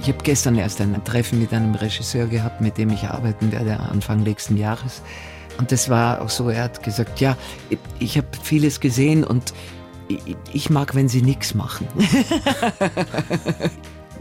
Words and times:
Ich 0.00 0.08
habe 0.08 0.22
gestern 0.22 0.56
erst 0.56 0.80
ein 0.80 1.02
Treffen 1.04 1.38
mit 1.40 1.52
einem 1.52 1.74
Regisseur 1.74 2.26
gehabt, 2.26 2.60
mit 2.60 2.78
dem 2.78 2.90
ich 2.90 3.04
arbeiten 3.04 3.52
werde 3.52 3.80
Anfang 3.80 4.22
nächsten 4.22 4.56
Jahres. 4.56 5.02
Und 5.58 5.72
das 5.72 5.88
war 5.88 6.22
auch 6.22 6.30
so, 6.30 6.48
er 6.48 6.64
hat 6.64 6.82
gesagt, 6.82 7.20
ja, 7.20 7.36
ich 7.98 8.16
habe 8.16 8.28
vieles 8.42 8.80
gesehen 8.80 9.24
und 9.24 9.52
ich 10.52 10.70
mag, 10.70 10.94
wenn 10.94 11.08
sie 11.08 11.20
nichts 11.20 11.54
machen. 11.54 11.86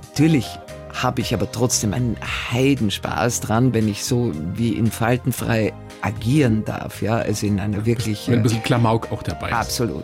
Natürlich 0.09 0.47
habe 0.93 1.21
ich 1.21 1.33
aber 1.33 1.51
trotzdem 1.51 1.93
einen 1.93 2.17
Heidenspaß 2.51 3.41
dran, 3.41 3.73
wenn 3.73 3.87
ich 3.87 4.03
so 4.03 4.31
wie 4.55 4.73
in 4.73 4.89
Faltenfrei 4.89 5.73
agieren 6.01 6.65
darf, 6.65 7.01
ja, 7.01 7.17
also 7.17 7.45
in 7.45 7.59
einer 7.59 7.85
wirklich... 7.85 8.27
Wenn 8.27 8.39
ein 8.39 8.43
bisschen 8.43 8.63
Klamauk 8.63 9.11
auch 9.11 9.23
dabei 9.23 9.49
ist. 9.49 9.55
Absolut. 9.55 10.03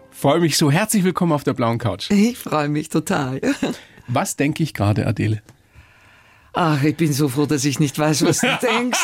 freue 0.21 0.39
mich 0.39 0.55
so. 0.55 0.69
Herzlich 0.69 1.03
willkommen 1.03 1.31
auf 1.31 1.43
der 1.43 1.53
blauen 1.53 1.79
Couch. 1.79 2.11
Ich 2.11 2.37
freue 2.37 2.69
mich 2.69 2.89
total. 2.89 3.41
Was 4.07 4.35
denke 4.35 4.61
ich 4.61 4.75
gerade, 4.75 5.07
Adele? 5.07 5.41
Ach, 6.53 6.83
ich 6.83 6.95
bin 6.95 7.11
so 7.11 7.27
froh, 7.27 7.47
dass 7.47 7.65
ich 7.65 7.79
nicht 7.79 7.97
weiß, 7.97 8.25
was 8.25 8.41
du 8.41 8.47
denkst. 8.61 8.99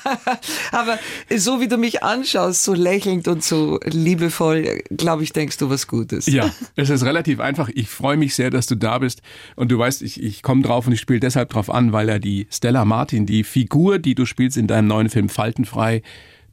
Aber 0.72 0.98
so 1.34 1.60
wie 1.60 1.68
du 1.68 1.78
mich 1.78 2.02
anschaust, 2.02 2.64
so 2.64 2.74
lächelnd 2.74 3.28
und 3.28 3.44
so 3.44 3.78
liebevoll, 3.84 4.82
glaube 4.90 5.22
ich, 5.22 5.32
denkst 5.32 5.58
du 5.58 5.70
was 5.70 5.86
Gutes. 5.86 6.26
Ja, 6.26 6.50
es 6.74 6.90
ist 6.90 7.04
relativ 7.04 7.38
einfach. 7.38 7.70
Ich 7.72 7.88
freue 7.88 8.16
mich 8.16 8.34
sehr, 8.34 8.50
dass 8.50 8.66
du 8.66 8.74
da 8.74 8.98
bist. 8.98 9.22
Und 9.54 9.70
du 9.70 9.78
weißt, 9.78 10.02
ich, 10.02 10.20
ich 10.20 10.42
komme 10.42 10.62
drauf 10.62 10.88
und 10.88 10.92
ich 10.92 11.00
spiele 11.00 11.20
deshalb 11.20 11.50
drauf 11.50 11.70
an, 11.70 11.92
weil 11.92 12.08
er 12.08 12.18
die 12.18 12.48
Stella 12.50 12.84
Martin, 12.84 13.26
die 13.26 13.44
Figur, 13.44 14.00
die 14.00 14.16
du 14.16 14.26
spielst 14.26 14.56
in 14.56 14.66
deinem 14.66 14.88
neuen 14.88 15.08
Film 15.08 15.28
Faltenfrei, 15.28 16.02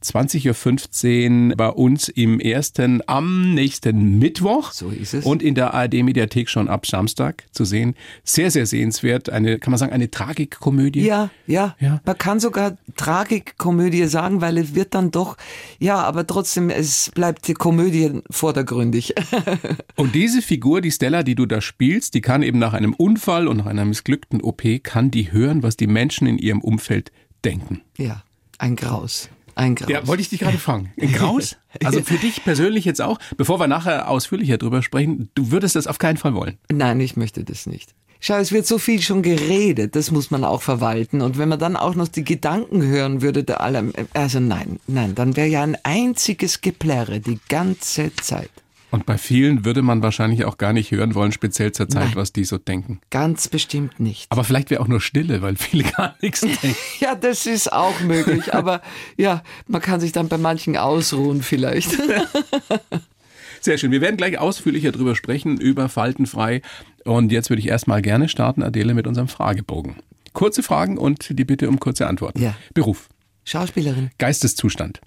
20.15 0.02 1.50
Uhr 1.50 1.56
bei 1.56 1.68
uns 1.68 2.08
im 2.08 2.40
ersten 2.40 3.02
am 3.06 3.54
nächsten 3.54 4.18
Mittwoch. 4.18 4.72
So 4.72 4.88
ist 4.88 5.14
es. 5.14 5.24
Und 5.24 5.42
in 5.42 5.54
der 5.54 5.74
ARD-Mediathek 5.74 6.48
schon 6.48 6.68
ab 6.68 6.86
Samstag 6.86 7.44
zu 7.52 7.64
sehen. 7.64 7.94
Sehr, 8.24 8.50
sehr 8.50 8.66
sehenswert. 8.66 9.30
Eine, 9.30 9.58
kann 9.58 9.70
man 9.70 9.78
sagen, 9.78 9.92
eine 9.92 10.10
Tragikkomödie? 10.10 11.02
Ja, 11.02 11.30
ja, 11.46 11.76
ja. 11.80 12.00
Man 12.04 12.18
kann 12.18 12.40
sogar 12.40 12.76
Tragikkomödie 12.96 14.06
sagen, 14.06 14.40
weil 14.40 14.58
es 14.58 14.74
wird 14.74 14.94
dann 14.94 15.10
doch, 15.10 15.36
ja, 15.78 16.02
aber 16.02 16.26
trotzdem, 16.26 16.70
es 16.70 17.10
bleibt 17.14 17.46
die 17.48 17.54
Komödie 17.54 18.20
vordergründig. 18.30 19.14
und 19.96 20.14
diese 20.14 20.42
Figur, 20.42 20.80
die 20.80 20.90
Stella, 20.90 21.22
die 21.22 21.34
du 21.34 21.46
da 21.46 21.60
spielst, 21.60 22.14
die 22.14 22.20
kann 22.20 22.42
eben 22.42 22.58
nach 22.58 22.72
einem 22.72 22.94
Unfall 22.94 23.48
und 23.48 23.58
nach 23.58 23.66
einer 23.66 23.84
missglückten 23.84 24.40
OP, 24.40 24.62
kann 24.82 25.10
die 25.10 25.32
hören, 25.32 25.62
was 25.62 25.76
die 25.76 25.86
Menschen 25.86 26.26
in 26.26 26.38
ihrem 26.38 26.60
Umfeld 26.60 27.12
denken. 27.44 27.82
Ja, 27.96 28.22
ein 28.58 28.76
Graus. 28.76 29.28
Ein 29.54 29.74
Graus. 29.74 29.88
Ja, 29.88 30.06
wollte 30.06 30.22
ich 30.22 30.28
dich 30.28 30.40
gerade 30.40 30.58
fragen. 30.58 30.92
Ein 31.00 31.12
Graus? 31.12 31.56
Also 31.84 32.02
für 32.02 32.16
dich 32.16 32.42
persönlich 32.42 32.84
jetzt 32.84 33.00
auch, 33.00 33.20
bevor 33.36 33.60
wir 33.60 33.68
nachher 33.68 34.08
ausführlicher 34.08 34.58
drüber 34.58 34.82
sprechen, 34.82 35.30
du 35.36 35.52
würdest 35.52 35.76
das 35.76 35.86
auf 35.86 35.98
keinen 35.98 36.16
Fall 36.16 36.34
wollen. 36.34 36.58
Nein, 36.68 36.98
ich 36.98 37.16
möchte 37.16 37.44
das 37.44 37.66
nicht. 37.66 37.94
Schau, 38.18 38.36
es 38.36 38.52
wird 38.52 38.66
so 38.66 38.76
viel 38.76 39.00
schon 39.00 39.22
geredet, 39.22 39.96
das 39.96 40.10
muss 40.10 40.30
man 40.30 40.44
auch 40.44 40.60
verwalten. 40.60 41.22
Und 41.22 41.38
wenn 41.38 41.48
man 41.48 41.58
dann 41.58 41.76
auch 41.76 41.94
noch 41.94 42.08
die 42.08 42.22
Gedanken 42.24 42.82
hören 42.82 43.22
würde, 43.22 43.44
der 43.44 43.62
allem, 43.62 43.92
also 44.12 44.40
nein, 44.40 44.78
nein, 44.86 45.14
dann 45.14 45.36
wäre 45.36 45.48
ja 45.48 45.62
ein 45.62 45.78
einziges 45.84 46.60
Geplärre 46.60 47.20
die 47.20 47.38
ganze 47.48 48.14
Zeit. 48.16 48.50
Und 48.90 49.06
bei 49.06 49.18
vielen 49.18 49.64
würde 49.64 49.82
man 49.82 50.02
wahrscheinlich 50.02 50.44
auch 50.44 50.58
gar 50.58 50.72
nicht 50.72 50.90
hören 50.90 51.14
wollen, 51.14 51.30
speziell 51.32 51.70
zur 51.72 51.88
Zeit, 51.88 52.06
Nein, 52.08 52.16
was 52.16 52.32
die 52.32 52.44
so 52.44 52.58
denken. 52.58 53.00
Ganz 53.10 53.48
bestimmt 53.48 54.00
nicht. 54.00 54.26
Aber 54.30 54.42
vielleicht 54.42 54.70
wäre 54.70 54.82
auch 54.82 54.88
nur 54.88 55.00
Stille, 55.00 55.42
weil 55.42 55.56
viele 55.56 55.84
gar 55.96 56.16
nichts 56.20 56.40
denken. 56.40 56.74
ja, 56.98 57.14
das 57.14 57.46
ist 57.46 57.72
auch 57.72 58.00
möglich. 58.00 58.52
aber 58.54 58.82
ja, 59.16 59.42
man 59.68 59.80
kann 59.80 60.00
sich 60.00 60.12
dann 60.12 60.28
bei 60.28 60.38
manchen 60.38 60.76
ausruhen 60.76 61.42
vielleicht. 61.42 61.90
Sehr 63.60 63.76
schön. 63.78 63.92
Wir 63.92 64.00
werden 64.00 64.16
gleich 64.16 64.38
ausführlicher 64.38 64.90
drüber 64.90 65.14
sprechen, 65.14 65.58
über 65.60 65.88
Faltenfrei. 65.88 66.62
Und 67.04 67.30
jetzt 67.30 67.50
würde 67.50 67.60
ich 67.60 67.68
erstmal 67.68 68.02
gerne 68.02 68.28
starten, 68.28 68.62
Adele, 68.62 68.94
mit 68.94 69.06
unserem 69.06 69.28
Fragebogen. 69.28 69.96
Kurze 70.32 70.62
Fragen 70.62 70.96
und 70.98 71.38
die 71.38 71.44
Bitte 71.44 71.68
um 71.68 71.78
kurze 71.78 72.06
Antworten. 72.06 72.40
Ja. 72.42 72.54
Beruf. 72.72 73.08
Schauspielerin. 73.44 74.10
Geisteszustand. 74.18 75.00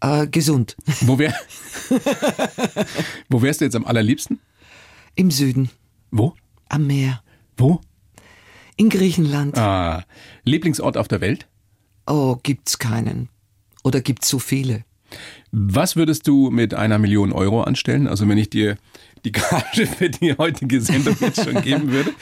Äh, 0.00 0.28
gesund. 0.28 0.76
Wo, 1.00 1.18
wär, 1.18 1.34
wo 3.28 3.42
wärst 3.42 3.60
du 3.60 3.64
jetzt 3.64 3.74
am 3.74 3.84
allerliebsten? 3.84 4.38
Im 5.14 5.30
Süden. 5.30 5.70
Wo? 6.10 6.34
Am 6.68 6.86
Meer. 6.86 7.22
Wo? 7.56 7.80
In 8.76 8.90
Griechenland. 8.90 9.58
Ah, 9.58 10.04
Lieblingsort 10.44 10.96
auf 10.96 11.08
der 11.08 11.20
Welt? 11.20 11.48
Oh, 12.06 12.36
gibt's 12.42 12.78
keinen. 12.78 13.28
Oder 13.82 14.00
gibt's 14.00 14.28
so 14.28 14.38
viele? 14.38 14.84
Was 15.50 15.96
würdest 15.96 16.28
du 16.28 16.50
mit 16.50 16.74
einer 16.74 16.98
Million 16.98 17.32
Euro 17.32 17.62
anstellen? 17.62 18.06
Also 18.06 18.28
wenn 18.28 18.38
ich 18.38 18.50
dir 18.50 18.76
die 19.24 19.32
Gage 19.32 19.86
für 19.86 20.10
die 20.10 20.36
heutige 20.36 20.80
Sendung 20.80 21.16
jetzt 21.20 21.42
schon 21.42 21.60
geben 21.62 21.90
würde? 21.90 22.12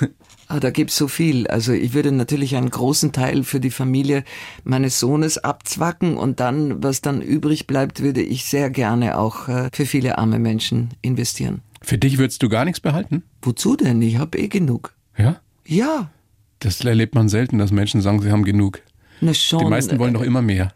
Ah, 0.50 0.58
da 0.58 0.70
gibt's 0.70 0.96
so 0.96 1.06
viel. 1.06 1.46
Also 1.46 1.72
ich 1.72 1.94
würde 1.94 2.10
natürlich 2.10 2.56
einen 2.56 2.70
großen 2.70 3.12
Teil 3.12 3.44
für 3.44 3.60
die 3.60 3.70
Familie 3.70 4.24
meines 4.64 4.98
Sohnes 4.98 5.38
abzwacken 5.38 6.16
und 6.16 6.40
dann, 6.40 6.82
was 6.82 7.02
dann 7.02 7.22
übrig 7.22 7.68
bleibt, 7.68 8.02
würde 8.02 8.20
ich 8.20 8.46
sehr 8.46 8.68
gerne 8.68 9.16
auch 9.16 9.46
äh, 9.46 9.70
für 9.72 9.86
viele 9.86 10.18
arme 10.18 10.40
Menschen 10.40 10.88
investieren. 11.02 11.60
Für 11.82 11.98
dich 11.98 12.18
würdest 12.18 12.42
du 12.42 12.48
gar 12.48 12.64
nichts 12.64 12.80
behalten? 12.80 13.22
Wozu 13.42 13.76
denn? 13.76 14.02
Ich 14.02 14.16
habe 14.16 14.38
eh 14.38 14.48
genug. 14.48 14.92
Ja? 15.16 15.40
Ja. 15.64 16.10
Das 16.58 16.80
erlebt 16.80 17.14
man 17.14 17.28
selten, 17.28 17.58
dass 17.58 17.70
Menschen 17.70 18.00
sagen, 18.00 18.20
sie 18.20 18.32
haben 18.32 18.42
genug. 18.42 18.80
Na 19.20 19.32
schon. 19.32 19.60
Die 19.60 19.70
meisten 19.70 20.00
wollen 20.00 20.14
doch 20.14 20.22
immer 20.22 20.42
mehr. 20.42 20.72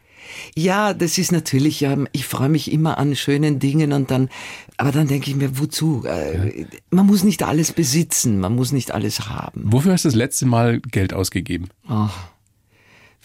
Ja, 0.55 0.95
das 0.95 1.19
ist 1.19 1.33
natürlich, 1.33 1.81
ja, 1.81 1.97
ich 2.12 2.27
freue 2.27 2.49
mich 2.49 2.73
immer 2.73 2.99
an 2.99 3.17
schönen 3.17 3.59
Dingen 3.59 3.93
und 3.93 4.11
dann, 4.11 4.29
aber 4.77 4.93
dann 4.93 5.07
denke 5.07 5.31
ich 5.31 5.37
mir, 5.37 5.59
wozu? 5.59 6.05
Äh, 6.07 6.67
man 6.91 7.07
muss 7.07 7.25
nicht 7.25 7.43
alles 7.43 7.73
besitzen, 7.73 8.41
man 8.41 8.55
muss 8.55 8.73
nicht 8.73 8.93
alles 8.93 9.29
haben. 9.29 9.63
Wofür 9.65 9.93
hast 9.93 10.05
du 10.05 10.09
das 10.09 10.17
letzte 10.17 10.47
Mal 10.47 10.81
Geld 10.81 11.13
ausgegeben? 11.15 11.69
Ach, 11.89 12.29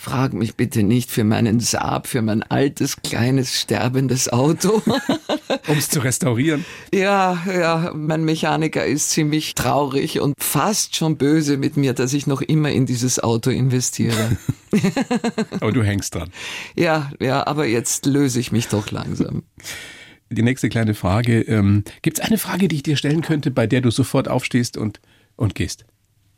Frag 0.01 0.31
mich 0.31 0.55
bitte 0.55 0.81
nicht 0.81 1.11
für 1.11 1.25
meinen 1.25 1.59
Saab, 1.59 2.07
für 2.07 2.21
mein 2.21 2.41
altes, 2.41 3.01
kleines, 3.01 3.59
sterbendes 3.59 4.31
Auto. 4.31 4.81
um 5.67 5.77
es 5.77 5.89
zu 5.89 5.99
restaurieren? 5.99 6.63
Ja, 6.93 7.43
ja, 7.45 7.91
mein 7.93 8.23
Mechaniker 8.23 8.85
ist 8.85 9.09
ziemlich 9.09 9.55
traurig 9.55 10.21
und 10.21 10.35
fast 10.41 10.95
schon 10.95 11.17
böse 11.17 11.57
mit 11.57 11.75
mir, 11.75 11.91
dass 11.91 12.13
ich 12.13 12.27
noch 12.27 12.41
immer 12.41 12.71
in 12.71 12.85
dieses 12.85 13.19
Auto 13.19 13.49
investiere. 13.49 14.37
aber 15.59 15.73
du 15.73 15.83
hängst 15.83 16.15
dran. 16.15 16.29
Ja, 16.77 17.11
ja, 17.19 17.45
aber 17.45 17.65
jetzt 17.65 18.05
löse 18.05 18.39
ich 18.39 18.53
mich 18.53 18.69
doch 18.69 18.91
langsam. 18.91 19.43
Die 20.29 20.43
nächste 20.43 20.69
kleine 20.69 20.93
Frage. 20.93 21.41
Ähm, 21.41 21.83
Gibt 22.03 22.19
es 22.19 22.25
eine 22.25 22.37
Frage, 22.37 22.69
die 22.69 22.77
ich 22.77 22.83
dir 22.83 22.95
stellen 22.95 23.21
könnte, 23.21 23.51
bei 23.51 23.67
der 23.67 23.81
du 23.81 23.91
sofort 23.91 24.29
aufstehst 24.29 24.77
und, 24.77 25.01
und 25.35 25.55
gehst? 25.55 25.85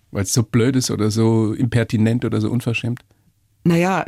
Weil 0.09 0.23
es 0.23 0.33
so 0.33 0.41
blöd 0.41 0.75
ist 0.75 0.89
oder 0.89 1.11
so 1.11 1.53
impertinent 1.53 2.25
oder 2.25 2.41
so 2.41 2.49
unverschämt? 2.49 3.01
Naja, 3.63 4.05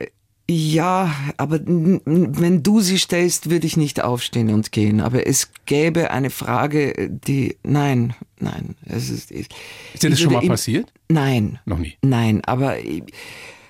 ja, 0.49 1.15
aber 1.37 1.59
wenn 1.65 2.63
du 2.63 2.81
sie 2.81 2.99
stellst, 2.99 3.49
würde 3.49 3.65
ich 3.65 3.77
nicht 3.77 4.03
aufstehen 4.03 4.49
und 4.49 4.71
gehen. 4.71 4.99
Aber 4.99 5.25
es 5.25 5.49
gäbe 5.65 6.11
eine 6.11 6.29
Frage, 6.29 7.09
die, 7.09 7.55
nein, 7.63 8.13
nein. 8.39 8.75
Es 8.85 9.09
ist, 9.09 9.31
ist 9.31 9.53
dir 10.01 10.09
das 10.09 10.19
schon 10.19 10.33
mal 10.33 10.45
passiert? 10.45 10.91
Nein. 11.07 11.59
Noch 11.65 11.79
nie? 11.79 11.93
Nein, 12.01 12.41
aber 12.43 12.75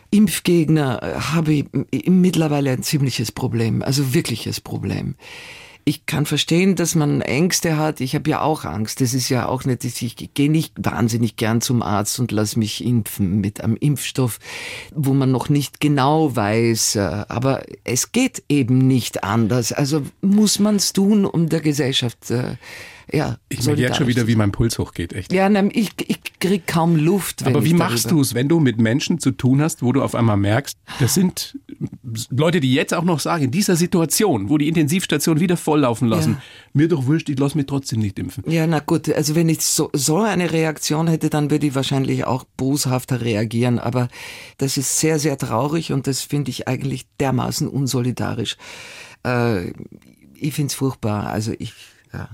Impfgegner 0.09 1.31
habe 1.33 1.53
ich 1.53 1.65
mittlerweile 2.07 2.71
ein 2.71 2.83
ziemliches 2.83 3.31
Problem, 3.31 3.83
also 3.83 4.13
wirkliches 4.13 4.59
Problem 4.59 5.15
ich 5.85 6.05
kann 6.05 6.25
verstehen, 6.25 6.75
dass 6.75 6.95
man 6.95 7.21
Ängste 7.21 7.77
hat. 7.77 7.99
Ich 7.99 8.15
habe 8.15 8.29
ja 8.29 8.41
auch 8.41 8.63
Angst. 8.63 9.01
Das 9.01 9.13
ist 9.13 9.29
ja 9.29 9.47
auch 9.47 9.65
nicht, 9.65 9.83
ich 9.83 10.33
gehe 10.33 10.49
nicht 10.49 10.73
wahnsinnig 10.77 11.35
gern 11.35 11.61
zum 11.61 11.81
Arzt 11.81 12.19
und 12.19 12.31
lass 12.31 12.55
mich 12.55 12.83
impfen 12.83 13.41
mit 13.41 13.61
einem 13.61 13.75
Impfstoff, 13.75 14.39
wo 14.93 15.13
man 15.13 15.31
noch 15.31 15.49
nicht 15.49 15.79
genau 15.79 16.35
weiß. 16.35 16.95
Äh, 16.95 17.25
aber 17.27 17.63
es 17.83 18.11
geht 18.11 18.43
eben 18.47 18.77
nicht 18.77 19.23
anders. 19.23 19.73
Also 19.73 20.03
muss 20.21 20.59
man 20.59 20.77
es 20.77 20.93
tun, 20.93 21.25
um 21.25 21.49
der 21.49 21.61
Gesellschaft 21.61 22.31
äh, 22.31 22.55
ja, 23.11 23.37
ich 23.49 23.63
merke 23.65 23.81
jetzt 23.81 23.97
schon 23.97 24.07
wieder, 24.07 24.27
wie 24.27 24.35
mein 24.35 24.51
Puls 24.51 24.79
hochgeht, 24.79 25.13
echt. 25.13 25.33
Ja, 25.33 25.49
nein, 25.49 25.69
ich, 25.73 25.91
ich 26.07 26.19
krieg 26.39 26.67
kaum 26.67 26.95
Luft. 26.95 27.45
Aber 27.45 27.65
wie 27.65 27.73
machst 27.73 28.11
du 28.11 28.21
es, 28.21 28.33
wenn 28.33 28.47
du 28.47 28.59
mit 28.59 28.79
Menschen 28.79 29.19
zu 29.19 29.31
tun 29.31 29.61
hast, 29.61 29.81
wo 29.83 29.91
du 29.91 30.01
auf 30.01 30.15
einmal 30.15 30.37
merkst, 30.37 30.77
das 30.99 31.13
sind 31.13 31.57
Leute, 32.29 32.59
die 32.59 32.73
jetzt 32.73 32.93
auch 32.93 33.03
noch 33.03 33.19
sagen, 33.19 33.45
in 33.45 33.51
dieser 33.51 33.75
Situation, 33.75 34.49
wo 34.49 34.57
die 34.57 34.67
Intensivstation 34.67 35.39
wieder 35.39 35.57
volllaufen 35.57 36.07
lassen, 36.07 36.31
Ja. 36.33 36.41
mir 36.73 36.87
doch 36.87 37.05
wurscht, 37.05 37.29
ich 37.29 37.39
lasse 37.39 37.57
mich 37.57 37.65
trotzdem 37.65 37.99
nicht 37.99 38.19
impfen. 38.19 38.43
Ja, 38.47 38.67
na 38.67 38.79
gut, 38.79 39.09
also 39.11 39.35
wenn 39.35 39.49
ich 39.49 39.61
so, 39.61 39.89
so 39.93 40.17
eine 40.21 40.51
Reaktion 40.51 41.07
hätte, 41.07 41.29
dann 41.29 41.49
würde 41.51 41.67
ich 41.67 41.75
wahrscheinlich 41.75 42.25
auch 42.25 42.43
boshafter 42.57 43.21
reagieren. 43.21 43.79
Aber 43.79 44.07
das 44.57 44.77
ist 44.77 44.99
sehr, 44.99 45.19
sehr 45.19 45.37
traurig 45.37 45.91
und 45.91 46.07
das 46.07 46.21
finde 46.21 46.51
ich 46.51 46.67
eigentlich 46.67 47.05
dermaßen 47.19 47.67
unsolidarisch. 47.67 48.57
Äh, 49.25 49.69
ich 50.35 50.53
finde 50.53 50.67
es 50.67 50.75
furchtbar. 50.75 51.27
Also 51.27 51.53
ich, 51.57 51.73
ja. 52.13 52.29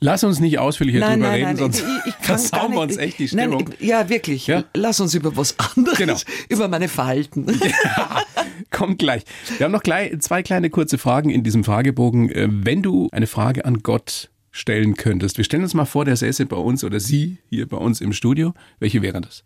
Lass 0.00 0.24
uns 0.24 0.40
nicht 0.40 0.58
ausführlicher 0.58 0.98
Nein, 1.00 1.20
drüber 1.20 1.28
nein, 1.28 1.34
reden, 1.34 1.46
nein, 1.46 1.56
sonst 1.56 1.84
ich, 2.06 2.14
versauen 2.20 2.72
wir 2.72 2.80
uns 2.80 2.96
echt 2.96 3.18
die 3.18 3.28
Nein, 3.34 3.50
Stimmung. 3.50 3.70
ich- 3.78 3.86
ja, 3.86 4.08
wirklich. 4.08 4.46
Ja? 4.46 4.64
Lass 4.74 5.00
uns 5.00 5.14
über 5.14 5.36
was 5.36 5.56
anderes, 5.58 5.98
Genau. 5.98 6.16
über 6.48 6.68
meine 6.68 6.88
Verhalten. 6.88 7.46
Kommt 8.70 8.98
gleich. 8.98 9.22
Wir 9.58 9.64
haben 9.64 9.72
noch 9.72 9.82
gleich 9.82 10.18
zwei 10.20 10.42
kleine 10.42 10.70
kurze 10.70 10.98
Fragen 10.98 11.30
in 11.30 11.42
diesem 11.44 11.64
Fragebogen. 11.64 12.30
Äh, 12.30 12.48
Wenn 12.50 12.82
du 12.82 13.08
eine 13.12 13.26
Frage 13.26 13.64
an 13.64 13.82
Gott 13.82 14.30
stellen 14.50 14.94
könntest, 14.94 15.36
wir 15.38 15.44
stellen 15.44 15.62
uns 15.62 15.74
mal 15.74 15.84
vor, 15.84 16.04
der 16.04 16.16
säße 16.16 16.46
bei 16.46 16.56
uns 16.56 16.84
oder 16.84 17.00
sie 17.00 17.38
hier 17.50 17.68
bei 17.68 17.76
uns 17.76 18.00
im 18.00 18.12
Studio. 18.12 18.54
Welche 18.80 19.02
wäre 19.02 19.20
das? 19.20 19.44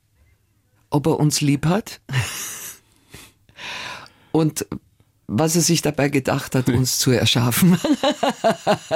Ob 0.91 1.07
er 1.07 1.19
uns 1.21 1.41
lieb 1.43 1.67
hat 1.67 2.01
und 4.33 4.67
was 5.29 5.55
er 5.55 5.63
sich 5.63 5.83
dabei 5.83 6.09
gedacht 6.09 6.55
hat, 6.55 6.71
uns 6.71 6.99
zu 6.99 7.11
erschaffen. 7.11 7.79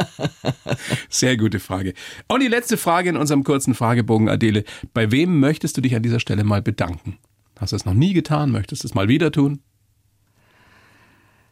Sehr 1.11 1.37
gute 1.37 1.61
Frage. 1.61 1.93
Und 2.26 2.43
die 2.43 2.49
letzte 2.49 2.79
Frage 2.79 3.11
in 3.11 3.17
unserem 3.17 3.44
kurzen 3.44 3.75
Fragebogen, 3.75 4.31
Adele. 4.31 4.64
Bei 4.94 5.12
wem 5.12 5.40
möchtest 5.40 5.76
du 5.76 5.82
dich 5.82 5.94
an 5.94 6.02
dieser 6.02 6.20
Stelle 6.20 6.43
mal 6.43 6.62
bedanken? 6.62 7.19
Hast 7.58 7.73
du 7.73 7.76
es 7.76 7.84
noch 7.84 7.94
nie 7.94 8.14
getan? 8.14 8.50
Möchtest 8.50 8.82
du 8.82 8.88
es 8.88 8.94
mal 8.94 9.08
wieder 9.08 9.31
tun? 9.31 9.61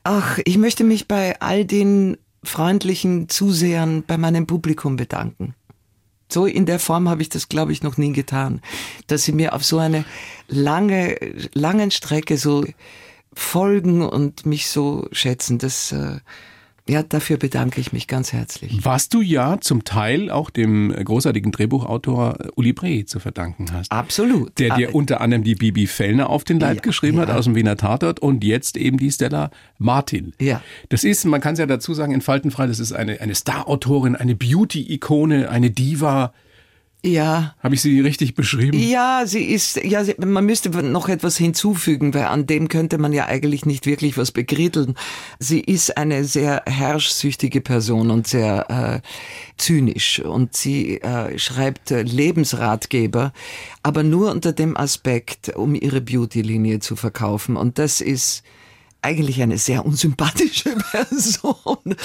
Ach, 0.02 0.38
ich 0.46 0.56
möchte 0.56 0.82
mich 0.82 1.06
bei 1.06 1.38
all 1.40 1.66
den 1.66 2.16
freundlichen 2.42 3.28
Zusehern 3.28 4.02
bei 4.06 4.16
meinem 4.16 4.46
Publikum 4.46 4.96
bedanken. 4.96 5.54
So 6.32 6.46
in 6.46 6.64
der 6.64 6.78
Form 6.78 7.08
habe 7.08 7.20
ich 7.20 7.28
das, 7.28 7.50
glaube 7.50 7.72
ich, 7.72 7.82
noch 7.82 7.98
nie 7.98 8.12
getan, 8.12 8.62
dass 9.08 9.24
sie 9.24 9.32
mir 9.32 9.52
auf 9.52 9.62
so 9.62 9.78
eine 9.78 10.06
lange, 10.48 11.16
langen 11.52 11.90
Strecke 11.90 12.38
so 12.38 12.64
folgen 13.32 14.02
und 14.02 14.46
mich 14.46 14.68
so 14.68 15.06
schätzen. 15.12 15.58
Das, 15.58 15.92
äh, 15.92 16.18
ja, 16.88 17.04
dafür 17.04 17.36
bedanke 17.36 17.80
ich 17.80 17.92
mich 17.92 18.08
ganz 18.08 18.32
herzlich. 18.32 18.84
Was 18.84 19.08
du 19.08 19.20
ja 19.20 19.60
zum 19.60 19.84
Teil 19.84 20.28
auch 20.30 20.50
dem 20.50 20.90
großartigen 20.92 21.52
Drehbuchautor 21.52 22.36
Uli 22.56 22.72
Bree 22.72 23.04
zu 23.04 23.20
verdanken 23.20 23.66
hast. 23.72 23.92
Absolut. 23.92 24.58
Der 24.58 24.74
dir 24.74 24.88
Ah, 24.88 24.92
unter 24.92 25.20
anderem 25.20 25.44
die 25.44 25.54
Bibi 25.54 25.86
Fellner 25.86 26.28
auf 26.30 26.42
den 26.42 26.58
Leib 26.58 26.76
Ja, 26.76 26.82
geschrieben 26.82 27.20
hat 27.20 27.28
ja. 27.28 27.36
aus 27.36 27.44
dem 27.44 27.54
Wiener 27.54 27.76
Tatort 27.76 28.18
und 28.18 28.42
jetzt 28.42 28.76
eben 28.76 28.96
die 28.98 29.12
Stella 29.12 29.50
Martin. 29.78 30.32
Ja. 30.40 30.62
Das 30.88 31.04
ist, 31.04 31.24
man 31.26 31.40
kann 31.40 31.52
es 31.52 31.60
ja 31.60 31.66
dazu 31.66 31.94
sagen, 31.94 32.12
in 32.12 32.22
Faltenfrei, 32.22 32.66
das 32.66 32.80
ist 32.80 32.92
eine, 32.92 33.20
eine 33.20 33.36
Star-Autorin, 33.36 34.16
eine 34.16 34.34
Beauty-Ikone, 34.34 35.48
eine 35.48 35.70
Diva. 35.70 36.32
Ja. 37.02 37.54
Habe 37.62 37.74
ich 37.74 37.80
sie 37.80 38.00
richtig 38.00 38.34
beschrieben? 38.34 38.78
Ja, 38.78 39.22
sie 39.24 39.44
ist, 39.44 39.82
ja, 39.82 40.04
sie, 40.04 40.14
man 40.18 40.44
müsste 40.44 40.70
noch 40.82 41.08
etwas 41.08 41.36
hinzufügen, 41.36 42.12
weil 42.12 42.24
an 42.24 42.46
dem 42.46 42.68
könnte 42.68 42.98
man 42.98 43.12
ja 43.12 43.26
eigentlich 43.26 43.64
nicht 43.64 43.86
wirklich 43.86 44.18
was 44.18 44.32
begritteln. 44.32 44.94
Sie 45.38 45.60
ist 45.60 45.96
eine 45.96 46.24
sehr 46.24 46.62
herrschsüchtige 46.66 47.62
Person 47.62 48.10
und 48.10 48.26
sehr 48.26 49.02
äh, 49.02 49.08
zynisch 49.56 50.20
und 50.20 50.54
sie 50.54 51.00
äh, 51.00 51.38
schreibt 51.38 51.90
äh, 51.90 52.02
Lebensratgeber, 52.02 53.32
aber 53.82 54.02
nur 54.02 54.30
unter 54.30 54.52
dem 54.52 54.76
Aspekt, 54.76 55.56
um 55.56 55.74
ihre 55.74 56.02
Beauty-Linie 56.02 56.80
zu 56.80 56.96
verkaufen. 56.96 57.56
Und 57.56 57.78
das 57.78 58.02
ist 58.02 58.42
eigentlich 59.02 59.40
eine 59.42 59.58
sehr 59.58 59.84
unsympathische 59.86 60.76
Person. 60.90 61.96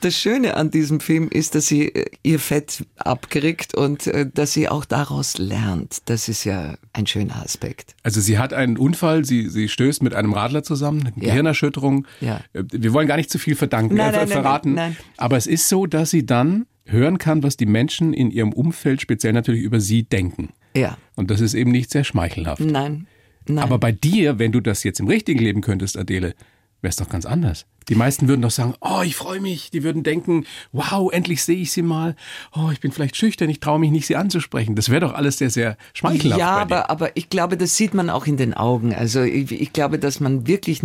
Das 0.00 0.16
Schöne 0.18 0.56
an 0.56 0.70
diesem 0.70 1.00
Film 1.00 1.28
ist, 1.28 1.54
dass 1.54 1.66
sie 1.66 1.88
äh, 1.94 2.06
ihr 2.22 2.38
Fett 2.38 2.84
abkriegt 2.96 3.74
und 3.74 4.06
äh, 4.06 4.28
dass 4.32 4.52
sie 4.52 4.68
auch 4.68 4.84
daraus 4.84 5.38
lernt. 5.38 5.98
Das 6.06 6.28
ist 6.28 6.44
ja 6.44 6.74
ein 6.92 7.06
schöner 7.06 7.42
Aspekt. 7.42 7.94
Also 8.02 8.20
sie 8.20 8.38
hat 8.38 8.52
einen 8.52 8.76
Unfall, 8.76 9.24
sie, 9.24 9.48
sie 9.48 9.68
stößt 9.68 10.02
mit 10.02 10.14
einem 10.14 10.32
Radler 10.32 10.62
zusammen, 10.62 11.00
eine 11.02 11.12
Ja. 11.24 11.30
Gehirnerschütterung. 11.30 12.06
Ja. 12.20 12.40
Äh, 12.52 12.64
Wir 12.72 12.92
wollen 12.92 13.06
gar 13.08 13.16
nicht 13.16 13.30
zu 13.30 13.38
viel 13.38 13.54
verdanken, 13.54 13.94
Nein, 13.96 14.12
nein, 14.12 14.28
verraten. 14.28 14.74
nein. 14.74 14.96
Aber 15.16 15.36
es 15.36 15.46
ist 15.46 15.68
so, 15.68 15.86
dass 15.86 16.10
sie 16.10 16.26
dann 16.26 16.66
hören 16.84 17.18
kann, 17.18 17.42
was 17.44 17.56
die 17.56 17.66
Menschen 17.66 18.12
in 18.12 18.30
ihrem 18.30 18.52
Umfeld, 18.52 19.00
speziell 19.00 19.32
natürlich 19.32 19.62
über 19.62 19.80
sie, 19.80 20.02
denken. 20.02 20.50
Ja. 20.74 20.96
Und 21.14 21.30
das 21.30 21.40
ist 21.40 21.54
eben 21.54 21.70
nicht 21.70 21.90
sehr 21.90 22.02
schmeichelhaft. 22.04 22.60
Nein. 22.60 23.06
Nein. 23.48 23.64
Aber 23.64 23.78
bei 23.78 23.92
dir, 23.92 24.38
wenn 24.38 24.52
du 24.52 24.60
das 24.60 24.84
jetzt 24.84 25.00
im 25.00 25.08
richtigen 25.08 25.40
Leben 25.40 25.60
könntest, 25.60 25.96
Adele, 25.96 26.34
wäre 26.82 26.90
es 26.90 26.96
doch 26.96 27.08
ganz 27.08 27.24
anders. 27.24 27.66
Die 27.88 27.94
meisten 27.94 28.28
würden 28.28 28.42
doch 28.42 28.50
sagen, 28.50 28.74
oh, 28.80 29.02
ich 29.04 29.16
freue 29.16 29.40
mich. 29.40 29.70
Die 29.70 29.82
würden 29.82 30.02
denken, 30.02 30.46
wow, 30.72 31.12
endlich 31.12 31.42
sehe 31.42 31.56
ich 31.56 31.72
sie 31.72 31.82
mal. 31.82 32.14
Oh, 32.54 32.70
ich 32.72 32.80
bin 32.80 32.92
vielleicht 32.92 33.16
schüchtern, 33.16 33.48
ich 33.50 33.60
traue 33.60 33.78
mich 33.78 33.90
nicht, 33.90 34.06
sie 34.06 34.16
anzusprechen. 34.16 34.74
Das 34.76 34.88
wäre 34.88 35.00
doch 35.00 35.14
alles 35.14 35.38
sehr, 35.38 35.50
sehr 35.50 35.76
schmeichelhaft. 35.92 36.38
ja, 36.38 36.64
bei 36.64 36.64
dir. 36.64 36.74
aber, 36.74 36.90
aber 36.90 37.16
ich 37.16 37.28
glaube, 37.28 37.56
das 37.56 37.76
sieht 37.76 37.94
man 37.94 38.10
auch 38.10 38.26
in 38.26 38.36
den 38.36 38.54
Augen. 38.54 38.94
Also 38.94 39.22
ich, 39.22 39.50
ich 39.52 39.72
glaube, 39.72 39.98
dass 39.98 40.20
man 40.20 40.46
wirklich, 40.46 40.80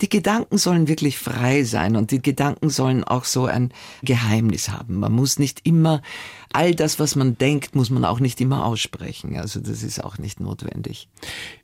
die 0.00 0.08
Gedanken 0.08 0.58
sollen 0.58 0.88
wirklich 0.88 1.18
frei 1.18 1.64
sein 1.64 1.96
und 1.96 2.10
die 2.10 2.22
Gedanken 2.22 2.70
sollen 2.70 3.04
auch 3.04 3.24
so 3.24 3.46
ein 3.46 3.72
Geheimnis 4.02 4.68
haben. 4.68 4.96
Man 4.96 5.12
muss 5.12 5.38
nicht 5.38 5.66
immer, 5.66 6.02
all 6.52 6.74
das, 6.74 6.98
was 6.98 7.16
man 7.16 7.36
denkt, 7.36 7.74
muss 7.74 7.90
man 7.90 8.04
auch 8.04 8.20
nicht 8.20 8.40
immer 8.40 8.64
aussprechen. 8.64 9.36
Also 9.36 9.60
das 9.60 9.82
ist 9.82 10.02
auch 10.02 10.18
nicht 10.18 10.40
notwendig. 10.40 11.08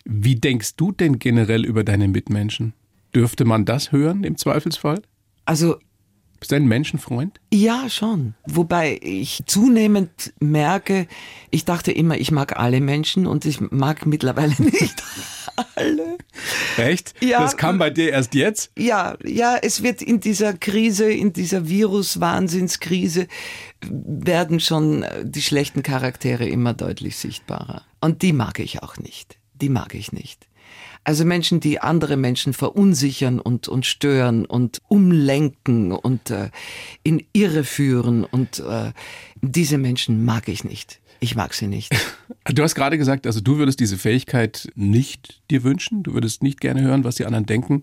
Wie 0.04 0.36
denkst 0.36 0.76
du 0.76 0.92
denn 0.92 1.18
generell 1.18 1.64
über 1.64 1.84
deine 1.84 2.08
Mitmenschen? 2.08 2.74
Dürfte 3.14 3.44
man 3.44 3.64
das 3.64 3.92
hören 3.92 4.24
im 4.24 4.36
Zweifelsfall? 4.36 5.02
Also 5.44 5.76
Bist 6.40 6.50
du 6.50 6.56
ein 6.56 6.66
Menschenfreund? 6.66 7.40
Ja, 7.52 7.88
schon. 7.88 8.34
Wobei 8.46 8.98
ich 9.02 9.42
zunehmend 9.46 10.34
merke, 10.40 11.06
ich 11.50 11.64
dachte 11.64 11.92
immer, 11.92 12.18
ich 12.18 12.30
mag 12.30 12.58
alle 12.58 12.80
Menschen 12.80 13.26
und 13.26 13.44
ich 13.44 13.60
mag 13.60 14.04
mittlerweile 14.06 14.54
nicht 14.58 15.02
alle. 15.76 16.18
Echt? 16.76 17.14
Ja. 17.22 17.40
Das 17.40 17.56
kam 17.56 17.78
bei 17.78 17.90
dir 17.90 18.10
erst 18.10 18.34
jetzt? 18.34 18.72
Ja, 18.76 19.16
ja, 19.24 19.56
es 19.62 19.82
wird 19.82 20.02
in 20.02 20.20
dieser 20.20 20.54
Krise, 20.54 21.10
in 21.10 21.32
dieser 21.32 21.68
Virus-Wahnsinnskrise 21.68 23.28
werden 23.88 24.60
schon 24.60 25.02
äh, 25.02 25.24
die 25.24 25.42
schlechten 25.42 25.82
Charaktere 25.82 26.46
immer 26.48 26.74
deutlich 26.74 27.16
sichtbarer. 27.16 27.82
Und 28.00 28.22
die 28.22 28.32
mag 28.32 28.58
ich 28.58 28.82
auch 28.82 28.96
nicht. 28.96 29.38
Die 29.54 29.68
mag 29.68 29.94
ich 29.94 30.12
nicht. 30.12 30.48
Also 31.04 31.24
Menschen, 31.26 31.60
die 31.60 31.80
andere 31.80 32.16
Menschen 32.16 32.54
verunsichern 32.54 33.38
und, 33.38 33.68
und 33.68 33.84
stören 33.84 34.46
und 34.46 34.80
umlenken 34.88 35.92
und 35.92 36.30
äh, 36.30 36.48
in 37.02 37.22
Irre 37.34 37.64
führen 37.64 38.24
und 38.24 38.60
äh, 38.60 38.92
diese 39.42 39.76
Menschen 39.76 40.24
mag 40.24 40.48
ich 40.48 40.64
nicht. 40.64 41.00
Ich 41.20 41.36
mag 41.36 41.54
sie 41.54 41.66
nicht. 41.66 41.94
Du 42.46 42.62
hast 42.62 42.74
gerade 42.74 42.98
gesagt, 42.98 43.26
also 43.26 43.40
du 43.40 43.56
würdest 43.56 43.80
diese 43.80 43.96
Fähigkeit 43.96 44.68
nicht 44.74 45.40
dir 45.50 45.64
wünschen. 45.64 46.02
Du 46.02 46.12
würdest 46.12 46.42
nicht 46.42 46.60
gerne 46.60 46.82
hören, 46.82 47.02
was 47.02 47.14
die 47.14 47.24
anderen 47.24 47.46
denken. 47.46 47.80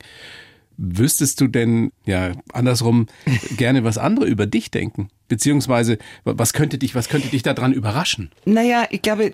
Wüsstest 0.78 1.42
du 1.42 1.48
denn, 1.48 1.92
ja, 2.06 2.34
andersrum, 2.54 3.08
gerne, 3.58 3.84
was 3.84 3.98
andere 3.98 4.28
über 4.28 4.46
dich 4.46 4.70
denken? 4.70 5.10
Beziehungsweise, 5.28 5.98
was 6.26 6.54
könnte 6.54 6.78
dich, 6.78 6.94
was 6.94 7.10
könnte 7.10 7.30
dich 7.30 7.42
daran 7.42 7.74
überraschen? 7.74 8.30
Naja, 8.46 8.86
ich 8.92 9.02
glaube, 9.02 9.34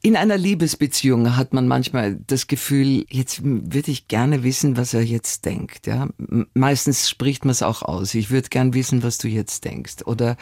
in 0.00 0.16
einer 0.16 0.38
Liebesbeziehung 0.38 1.36
hat 1.36 1.52
man 1.52 1.66
manchmal 1.66 2.18
das 2.26 2.46
Gefühl, 2.46 3.04
jetzt 3.10 3.40
würde 3.42 3.90
ich 3.90 4.06
gerne 4.06 4.44
wissen, 4.44 4.76
was 4.76 4.94
er 4.94 5.02
jetzt 5.02 5.44
denkt. 5.44 5.86
Ja, 5.86 6.08
meistens 6.54 7.10
spricht 7.10 7.44
man 7.44 7.50
es 7.50 7.62
auch 7.62 7.82
aus. 7.82 8.14
Ich 8.14 8.30
würde 8.30 8.48
gern 8.48 8.74
wissen, 8.74 9.02
was 9.02 9.18
du 9.18 9.26
jetzt 9.26 9.64
denkst. 9.64 10.04
Oder 10.04 10.36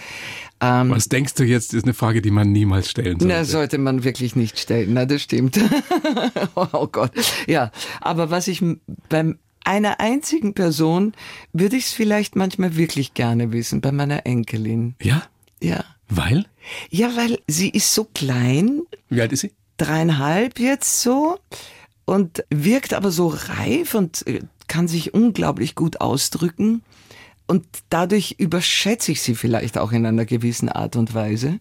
ähm, 0.60 0.90
Was 0.90 1.08
denkst 1.08 1.34
du 1.34 1.44
jetzt, 1.44 1.72
ist 1.72 1.84
eine 1.84 1.94
Frage, 1.94 2.20
die 2.20 2.30
man 2.30 2.52
niemals 2.52 2.90
stellen 2.90 3.18
sollte. 3.18 3.26
na, 3.34 3.44
sollte 3.44 3.78
man 3.78 4.04
wirklich 4.04 4.36
nicht 4.36 4.58
stellen. 4.58 4.92
Na, 4.92 5.06
das 5.06 5.22
stimmt. 5.22 5.58
oh 6.54 6.86
Gott. 6.88 7.12
Ja, 7.46 7.70
aber 8.02 8.30
was 8.30 8.48
ich 8.48 8.62
beim 9.08 9.38
einer 9.64 10.00
einzigen 10.00 10.54
Person 10.54 11.12
würde 11.52 11.76
ich 11.76 11.86
es 11.86 11.92
vielleicht 11.92 12.36
manchmal 12.36 12.76
wirklich 12.76 13.14
gerne 13.14 13.52
wissen, 13.52 13.80
bei 13.80 13.90
meiner 13.90 14.26
Enkelin. 14.26 14.94
Ja? 15.02 15.22
Ja. 15.62 15.84
Weil? 16.08 16.44
Ja, 16.90 17.16
weil 17.16 17.38
sie 17.46 17.68
ist 17.70 17.92
so 17.94 18.04
klein, 18.04 18.82
Wie 19.08 19.20
alt 19.20 19.32
ist 19.32 19.40
sie? 19.40 19.52
dreieinhalb 19.76 20.58
jetzt 20.58 21.02
so 21.02 21.38
und 22.04 22.44
wirkt 22.50 22.94
aber 22.94 23.10
so 23.10 23.26
reif 23.28 23.94
und 23.94 24.26
äh, 24.26 24.40
kann 24.68 24.88
sich 24.88 25.14
unglaublich 25.14 25.74
gut 25.74 26.00
ausdrücken. 26.00 26.82
Und 27.46 27.64
dadurch 27.90 28.36
überschätze 28.38 29.12
ich 29.12 29.22
sie 29.22 29.34
vielleicht 29.36 29.78
auch 29.78 29.92
in 29.92 30.04
einer 30.06 30.24
gewissen 30.24 30.68
Art 30.68 30.96
und 30.96 31.14
Weise. 31.14 31.60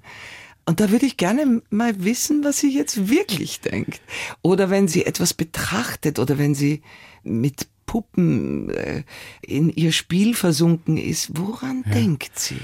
Und 0.67 0.79
da 0.79 0.89
würde 0.89 1.05
ich 1.05 1.17
gerne 1.17 1.61
mal 1.69 2.03
wissen, 2.03 2.43
was 2.43 2.59
sie 2.59 2.75
jetzt 2.75 3.09
wirklich 3.09 3.59
denkt. 3.61 4.01
Oder 4.41 4.71
wenn 4.71 4.87
sie 4.87 5.05
etwas 5.05 5.35
betrachtet 5.35 6.17
oder 6.17 6.39
wenn 6.39 6.55
sie 6.55 6.81
mit 7.23 7.67
Puppen 7.85 8.71
äh, 8.71 9.03
in 9.41 9.69
ihr 9.69 9.91
Spiel 9.91 10.33
versunken 10.33 10.97
ist, 10.97 11.37
woran 11.37 11.83
denkt 11.83 12.39
sie? 12.39 12.57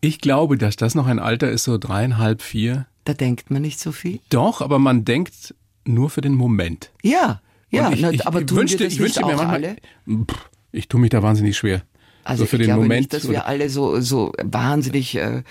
Ich 0.00 0.20
glaube, 0.20 0.56
dass 0.58 0.76
das 0.76 0.94
noch 0.94 1.06
ein 1.06 1.18
Alter 1.18 1.50
ist, 1.50 1.64
so 1.64 1.76
dreieinhalb, 1.78 2.40
vier. 2.42 2.86
Da 3.04 3.14
denkt 3.14 3.50
man 3.50 3.62
nicht 3.62 3.80
so 3.80 3.90
viel. 3.92 4.20
Doch, 4.30 4.60
aber 4.60 4.78
man 4.78 5.04
denkt 5.04 5.54
nur 5.84 6.10
für 6.10 6.20
den 6.20 6.34
Moment. 6.34 6.90
Ja, 7.02 7.40
Ja, 7.70 7.90
ich, 7.90 8.00
na, 8.00 8.10
ich, 8.12 8.26
aber 8.26 8.40
ich 8.40 8.46
tun 8.46 8.58
wünschte, 8.58 8.78
wir 8.80 8.86
das 8.86 8.94
ich 8.94 9.00
wünschte 9.00 9.20
nicht 9.20 9.30
mir 9.30 9.36
manchmal, 9.36 9.76
alle? 10.06 10.24
Pff, 10.26 10.50
ich 10.72 10.88
tue 10.88 11.00
mich 11.00 11.10
da 11.10 11.22
wahnsinnig 11.22 11.56
schwer. 11.56 11.82
Also 12.24 12.44
so 12.44 12.48
für 12.50 12.56
ich 12.56 12.60
den 12.62 12.66
glaube 12.66 12.82
Moment. 12.82 13.00
nicht, 13.00 13.12
dass 13.14 13.24
oder- 13.24 13.32
wir 13.32 13.46
alle 13.46 13.70
so, 13.70 14.00
so 14.00 14.32
wahnsinnig 14.42 15.14
äh, 15.16 15.42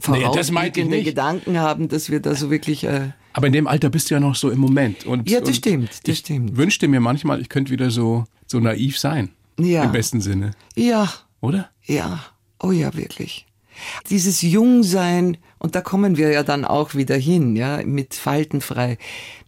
vorausblickende 0.00 0.96
nicht. 0.96 1.04
Gedanken 1.06 1.58
haben, 1.58 1.88
dass 1.88 2.10
wir 2.10 2.20
da 2.20 2.34
so 2.34 2.50
wirklich... 2.50 2.84
Äh, 2.84 3.10
Aber 3.32 3.46
in 3.48 3.52
dem 3.52 3.66
Alter 3.66 3.90
bist 3.90 4.10
du 4.10 4.14
ja 4.14 4.20
noch 4.20 4.34
so 4.36 4.50
im 4.50 4.58
Moment. 4.58 5.04
Und, 5.06 5.28
Ja, 5.28 5.40
das 5.40 5.48
und 5.50 5.54
stimmt, 5.56 5.90
das 5.90 6.00
ich 6.14 6.18
stimmt. 6.18 6.56
wünschte 6.56 6.88
mir 6.88 7.00
manchmal, 7.00 7.40
ich 7.40 7.48
könnte 7.48 7.72
wieder 7.72 7.90
so, 7.90 8.24
so 8.46 8.60
naiv 8.60 8.98
sein. 8.98 9.30
Ja. 9.58 9.84
Im 9.84 9.92
besten 9.92 10.20
Sinne. 10.20 10.52
ja, 10.74 11.08
Oder? 11.40 11.70
ja, 11.84 12.20
oh 12.62 12.70
ja, 12.72 12.94
wirklich. 12.94 13.46
Dieses 14.10 14.42
Jungsein, 14.42 15.38
und 15.58 15.74
da 15.74 15.80
kommen 15.80 16.16
wir 16.16 16.30
ja 16.30 16.42
dann 16.42 16.64
auch 16.64 16.94
wieder 16.94 17.16
hin, 17.16 17.56
ja, 17.56 17.82
mit 17.82 18.14
faltenfrei. 18.14 18.98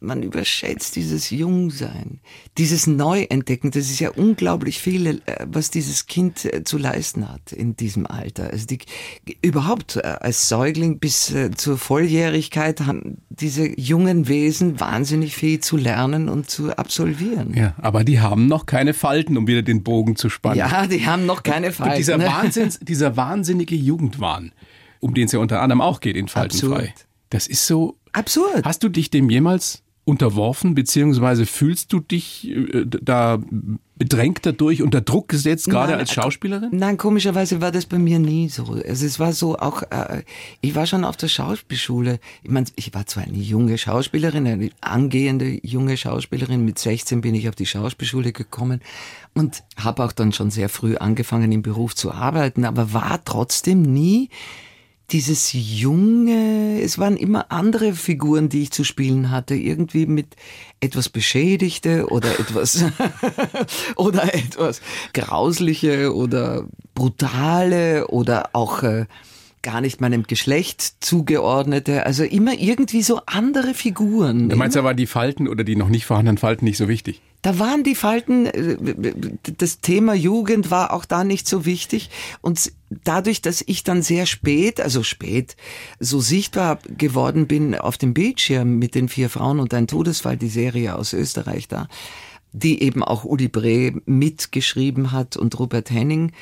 Man 0.00 0.22
überschätzt 0.22 0.96
dieses 0.96 1.30
Jungsein, 1.30 2.20
dieses 2.56 2.86
Neuentdecken. 2.86 3.72
Das 3.72 3.90
ist 3.90 4.00
ja 4.00 4.10
unglaublich 4.10 4.80
viel, 4.80 5.06
äh, 5.06 5.46
was 5.46 5.70
dieses 5.70 6.06
Kind 6.06 6.44
äh, 6.46 6.64
zu 6.64 6.78
leisten 6.78 7.28
hat 7.28 7.52
in 7.52 7.76
diesem 7.76 8.06
Alter. 8.06 8.50
Also 8.50 8.66
die, 8.66 8.78
überhaupt 9.42 9.96
äh, 9.96 10.00
als 10.00 10.48
Säugling 10.48 10.98
bis 10.98 11.34
zur 11.56 11.76
Volljährigkeit 11.76 12.80
haben 12.80 13.18
diese 13.28 13.78
jungen 13.78 14.28
Wesen 14.28 14.80
wahnsinnig 14.80 15.36
viel 15.36 15.60
zu 15.60 15.76
lernen 15.76 16.28
und 16.28 16.48
zu 16.48 16.76
absolvieren. 16.76 17.54
Ja, 17.54 17.74
aber 17.78 18.02
die 18.04 18.20
haben 18.20 18.46
noch 18.46 18.66
keine 18.66 18.94
Falten, 18.94 19.36
um 19.36 19.46
wieder 19.46 19.62
den 19.62 19.82
Bogen 19.82 20.16
zu 20.16 20.30
spannen. 20.30 20.58
Ja, 20.58 20.86
die 20.86 21.04
haben 21.06 21.26
noch 21.26 21.42
keine 21.42 21.72
Falten. 21.72 21.92
Und 21.92 21.98
dieser? 21.98 22.18
Wahnsinns, 22.18 22.78
dieser 22.80 23.16
wahnsinnige 23.16 23.74
Jugendwahn, 23.74 24.52
um 25.00 25.14
den 25.14 25.26
es 25.26 25.32
ja 25.32 25.38
unter 25.38 25.60
anderem 25.60 25.80
auch 25.80 26.00
geht 26.00 26.16
in 26.16 26.28
Faltenfrei. 26.28 26.76
Absurd. 26.76 27.06
Das 27.30 27.46
ist 27.46 27.66
so. 27.66 27.96
Absurd. 28.12 28.64
Hast 28.64 28.82
du 28.82 28.88
dich 28.88 29.10
dem 29.10 29.30
jemals 29.30 29.82
unterworfen, 30.08 30.74
beziehungsweise 30.74 31.44
fühlst 31.44 31.92
du 31.92 32.00
dich 32.00 32.48
äh, 32.48 32.86
da 32.86 33.38
bedrängt 33.96 34.46
dadurch, 34.46 34.80
unter 34.80 35.02
Druck 35.02 35.28
gesetzt, 35.28 35.68
gerade 35.68 35.92
Nein, 35.92 36.00
als 36.00 36.12
Schauspielerin? 36.12 36.70
Nein, 36.72 36.96
komischerweise 36.96 37.60
war 37.60 37.72
das 37.72 37.84
bei 37.84 37.98
mir 37.98 38.18
nie 38.18 38.48
so. 38.48 38.80
Also 38.86 39.04
es 39.04 39.20
war 39.20 39.34
so 39.34 39.58
auch, 39.58 39.82
äh, 39.82 40.22
ich 40.62 40.74
war 40.74 40.86
schon 40.86 41.04
auf 41.04 41.18
der 41.18 41.28
Schauspielschule. 41.28 42.20
Ich 42.42 42.50
meine, 42.50 42.66
ich 42.76 42.94
war 42.94 43.04
zwar 43.06 43.24
eine 43.24 43.36
junge 43.36 43.76
Schauspielerin, 43.76 44.46
eine 44.46 44.70
angehende 44.80 45.60
junge 45.66 45.98
Schauspielerin. 45.98 46.64
Mit 46.64 46.78
16 46.78 47.20
bin 47.20 47.34
ich 47.34 47.48
auf 47.48 47.54
die 47.54 47.66
Schauspielschule 47.66 48.32
gekommen 48.32 48.80
und 49.34 49.62
habe 49.76 50.04
auch 50.04 50.12
dann 50.12 50.32
schon 50.32 50.50
sehr 50.50 50.70
früh 50.70 50.96
angefangen, 50.96 51.52
im 51.52 51.60
Beruf 51.60 51.94
zu 51.94 52.12
arbeiten, 52.12 52.64
aber 52.64 52.94
war 52.94 53.22
trotzdem 53.24 53.82
nie 53.82 54.30
dieses 55.10 55.52
junge, 55.54 56.82
es 56.82 56.98
waren 56.98 57.16
immer 57.16 57.50
andere 57.50 57.94
Figuren, 57.94 58.48
die 58.50 58.64
ich 58.64 58.72
zu 58.72 58.84
spielen 58.84 59.30
hatte, 59.30 59.54
irgendwie 59.54 60.06
mit 60.06 60.36
etwas 60.80 61.08
Beschädigte 61.08 62.08
oder 62.08 62.38
etwas 62.38 62.84
oder 63.96 64.34
etwas 64.34 64.82
grausliche 65.14 66.14
oder 66.14 66.66
brutale 66.94 68.08
oder 68.08 68.50
auch 68.52 68.82
äh, 68.82 69.06
gar 69.62 69.80
nicht 69.80 70.00
meinem 70.00 70.24
Geschlecht 70.24 70.94
zugeordnete, 71.00 72.06
also 72.06 72.24
immer 72.24 72.54
irgendwie 72.54 73.02
so 73.02 73.20
andere 73.26 73.74
Figuren. 73.74 74.48
Du 74.48 74.56
meinst, 74.56 74.76
da 74.76 74.84
waren 74.84 74.96
die 74.96 75.06
Falten 75.06 75.48
oder 75.48 75.64
die 75.64 75.76
noch 75.76 75.88
nicht 75.88 76.06
vorhandenen 76.06 76.38
Falten 76.38 76.64
nicht 76.64 76.76
so 76.76 76.88
wichtig? 76.88 77.20
Da 77.42 77.58
waren 77.58 77.84
die 77.84 77.94
Falten, 77.94 78.46
äh, 78.46 78.76
das 79.56 79.80
Thema 79.80 80.14
Jugend 80.14 80.70
war 80.70 80.92
auch 80.92 81.04
da 81.04 81.22
nicht 81.24 81.46
so 81.46 81.64
wichtig. 81.64 82.10
Und 82.40 82.72
dadurch, 83.04 83.42
dass 83.42 83.62
ich 83.66 83.84
dann 83.84 84.02
sehr 84.02 84.26
spät, 84.26 84.80
also 84.80 85.02
spät, 85.02 85.56
so 86.00 86.20
sichtbar 86.20 86.78
geworden 86.96 87.46
bin 87.46 87.74
auf 87.74 87.96
dem 87.96 88.14
Bildschirm 88.14 88.78
mit 88.78 88.94
den 88.94 89.08
vier 89.08 89.30
Frauen 89.30 89.60
und 89.60 89.72
ein 89.74 89.86
Todesfall, 89.86 90.36
die 90.36 90.48
Serie 90.48 90.96
aus 90.96 91.12
Österreich 91.12 91.68
da, 91.68 91.88
die 92.58 92.82
eben 92.82 93.02
auch 93.02 93.24
Uli 93.24 93.48
Bre 93.48 93.92
mitgeschrieben 94.06 95.12
hat 95.12 95.36
und 95.36 95.58
Robert 95.58 95.90
Henning, 95.90 96.32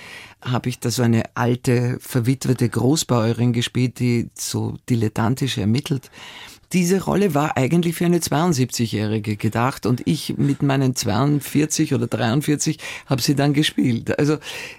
habe 0.43 0.69
ich 0.69 0.79
da 0.79 0.91
so 0.91 1.03
eine 1.03 1.25
alte, 1.35 1.99
verwitwete 2.01 2.69
Großbäuerin 2.69 3.53
gespielt, 3.53 3.99
die 3.99 4.29
so 4.35 4.77
dilettantisch 4.89 5.59
ermittelt. 5.59 6.11
Diese 6.73 7.05
Rolle 7.05 7.35
war 7.35 7.57
eigentlich 7.57 7.95
für 7.95 8.07
eine 8.07 8.19
72-Jährige 8.19 9.37
gedacht 9.37 9.87
und 9.87 10.03
ich 10.05 10.37
mit 10.37 10.63
meinen 10.63 10.97
42 10.97 11.95
oder 11.95 12.07
43 12.09 12.79
habe 13.07 13.23
sie 13.23 13.37
dann 13.37 13.53
gespielt. 13.53 14.19
Also 14.19 14.39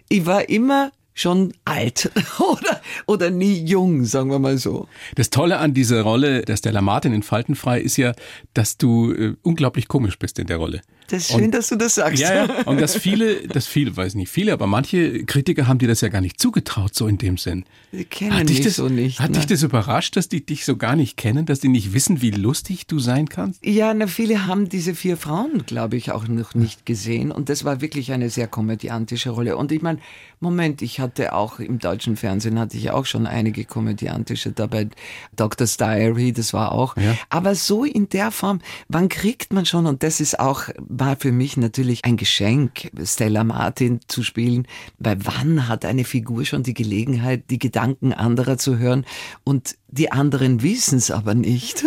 ich 0.10 0.26
war 0.26 0.50
immer 0.50 0.92
schon 1.14 1.54
alt 1.66 2.12
oder, 2.40 2.82
oder 3.08 3.30
nie 3.32 3.66
jung, 3.66 4.06
sagen 4.06 4.30
wir 4.30 4.40
mal 4.40 4.58
so. 4.58 4.88
Das 5.16 5.30
Tolle 5.30 5.58
an 5.58 5.74
dieser 5.74 6.02
Rolle 6.02 6.42
der 6.42 6.58
Stella 6.58 6.82
Martin 6.82 7.14
in 7.14 7.24
Faltenfrei 7.24 7.80
ist 7.80 7.98
ja, 7.98 8.14
dass 8.54 8.78
du 8.78 9.14
äh, 9.14 9.36
unglaublich 9.42 9.88
komisch 9.88 10.20
bist 10.20 10.40
in 10.40 10.48
der 10.48 10.58
Rolle. 10.58 10.82
Das 11.10 11.24
ist 11.24 11.32
schön, 11.32 11.46
Und- 11.46 11.52
dass 11.54 11.70
du 11.70 11.76
das 11.78 11.96
sagst. 11.96 12.22
Ja, 12.22 12.46
ja. 12.46 12.64
Und 12.66 12.82
dass 12.82 12.96
viele, 12.96 13.48
das 13.48 13.66
viele, 13.68 13.96
weiß 13.96 14.16
nicht 14.16 14.30
viele, 14.30 14.54
aber 14.54 14.68
manche 14.68 15.24
Kritiker 15.26 15.68
haben 15.68 15.80
dir 15.80 15.88
das 15.88 16.02
ja 16.02 16.10
gar 16.10 16.22
nicht 16.22 16.40
zugetraut, 16.40 16.94
so 16.96 17.08
in 17.08 17.18
dem 17.18 17.38
Sinn. 17.38 17.66
Die 17.92 18.04
kennen 18.06 18.34
Hat 18.34 18.50
dich 18.50 18.62
das, 18.62 18.76
so 18.76 18.90
nicht. 18.90 19.20
hat 19.20 19.32
ne? 19.32 19.38
dich 19.38 19.46
das 19.48 19.64
überrascht, 19.64 20.16
dass 20.18 20.28
die 20.30 20.46
dich 20.46 20.66
so 20.66 20.76
gar 20.78 20.96
nicht 20.96 21.16
kennen, 21.18 21.46
dass 21.46 21.60
die 21.62 21.70
nicht 21.70 21.94
wissen, 21.94 22.22
wie 22.22 22.32
lustig 22.32 22.88
du 22.88 23.00
sein 23.00 23.30
kannst? 23.30 23.66
Ja, 23.66 23.94
na, 23.94 24.08
viele 24.08 24.48
haben 24.48 24.70
diese 24.70 24.94
vier 24.96 25.18
Frauen, 25.18 25.64
glaube 25.66 25.96
ich, 25.98 26.12
auch 26.12 26.28
noch 26.28 26.54
nicht 26.56 26.86
gesehen. 26.86 27.32
Und 27.32 27.50
das 27.50 27.64
war 27.64 27.82
wirklich 27.82 28.12
eine 28.12 28.30
sehr 28.30 28.48
komödiantische 28.48 29.30
Rolle. 29.30 29.56
Und 29.58 29.72
ich 29.72 29.82
meine, 29.82 30.00
Moment, 30.40 30.82
ich 30.82 31.00
hatte 31.00 31.34
auch 31.34 31.60
im 31.60 31.80
deutschen 31.80 32.16
Fernsehen 32.16 32.60
hatte 32.60 32.78
ich 32.78 32.92
auch 32.92 33.06
schon 33.06 33.26
einige 33.26 33.66
komödiantische 33.66 34.52
dabei. 34.52 34.88
Doctor's 35.36 35.78
Diary, 35.78 36.32
das 36.34 36.54
war 36.54 36.72
auch. 36.72 36.96
Ja. 36.98 37.16
Aber 37.30 37.56
so 37.56 37.84
in 37.86 38.10
der 38.10 38.32
Form, 38.32 38.60
wann 38.88 39.10
kriegt 39.10 39.54
man 39.54 39.66
schon, 39.66 39.86
und 39.88 40.04
das 40.04 40.20
ist 40.20 40.40
auch, 40.40 40.64
war 41.00 41.16
für 41.18 41.32
mich 41.32 41.58
natürlich 41.58 42.06
ein 42.06 42.18
Geschenk, 42.18 42.92
Stella 43.04 43.44
Martin 43.44 44.00
zu 44.08 44.24
spielen, 44.24 44.68
weil 45.00 45.18
wann 45.24 45.68
hat 45.68 45.86
eine 45.86 46.04
Figur 46.04 46.46
schon 46.46 46.64
die 46.64 46.74
Gelegenheit, 46.74 47.50
die 47.50 47.60
Gedanken 47.60 48.14
anderer 48.14 48.58
zu 48.58 48.78
hören 48.78 49.06
und 49.44 49.76
die 49.88 50.12
anderen 50.12 50.64
wissen 50.64 50.98
es 50.98 51.12
aber 51.12 51.36
nicht. 51.36 51.84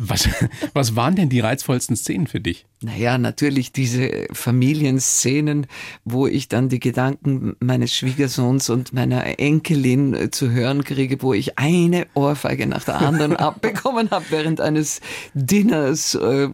Was, 0.00 0.28
was 0.74 0.94
waren 0.94 1.16
denn 1.16 1.28
die 1.28 1.40
reizvollsten 1.40 1.96
Szenen 1.96 2.28
für 2.28 2.40
dich? 2.40 2.66
Naja, 2.80 3.18
natürlich 3.18 3.72
diese 3.72 4.28
Familienszenen, 4.32 5.66
wo 6.04 6.28
ich 6.28 6.46
dann 6.46 6.68
die 6.68 6.78
Gedanken 6.78 7.56
meines 7.58 7.92
Schwiegersohns 7.92 8.70
und 8.70 8.92
meiner 8.92 9.40
Enkelin 9.40 10.14
äh, 10.14 10.30
zu 10.30 10.50
hören 10.52 10.84
kriege, 10.84 11.20
wo 11.20 11.34
ich 11.34 11.58
eine 11.58 12.06
Ohrfeige 12.14 12.68
nach 12.68 12.84
der 12.84 13.00
anderen 13.00 13.34
abbekommen 13.36 14.10
habe 14.12 14.26
während 14.30 14.60
eines 14.60 15.00
Dinners, 15.34 16.14
äh, 16.14 16.48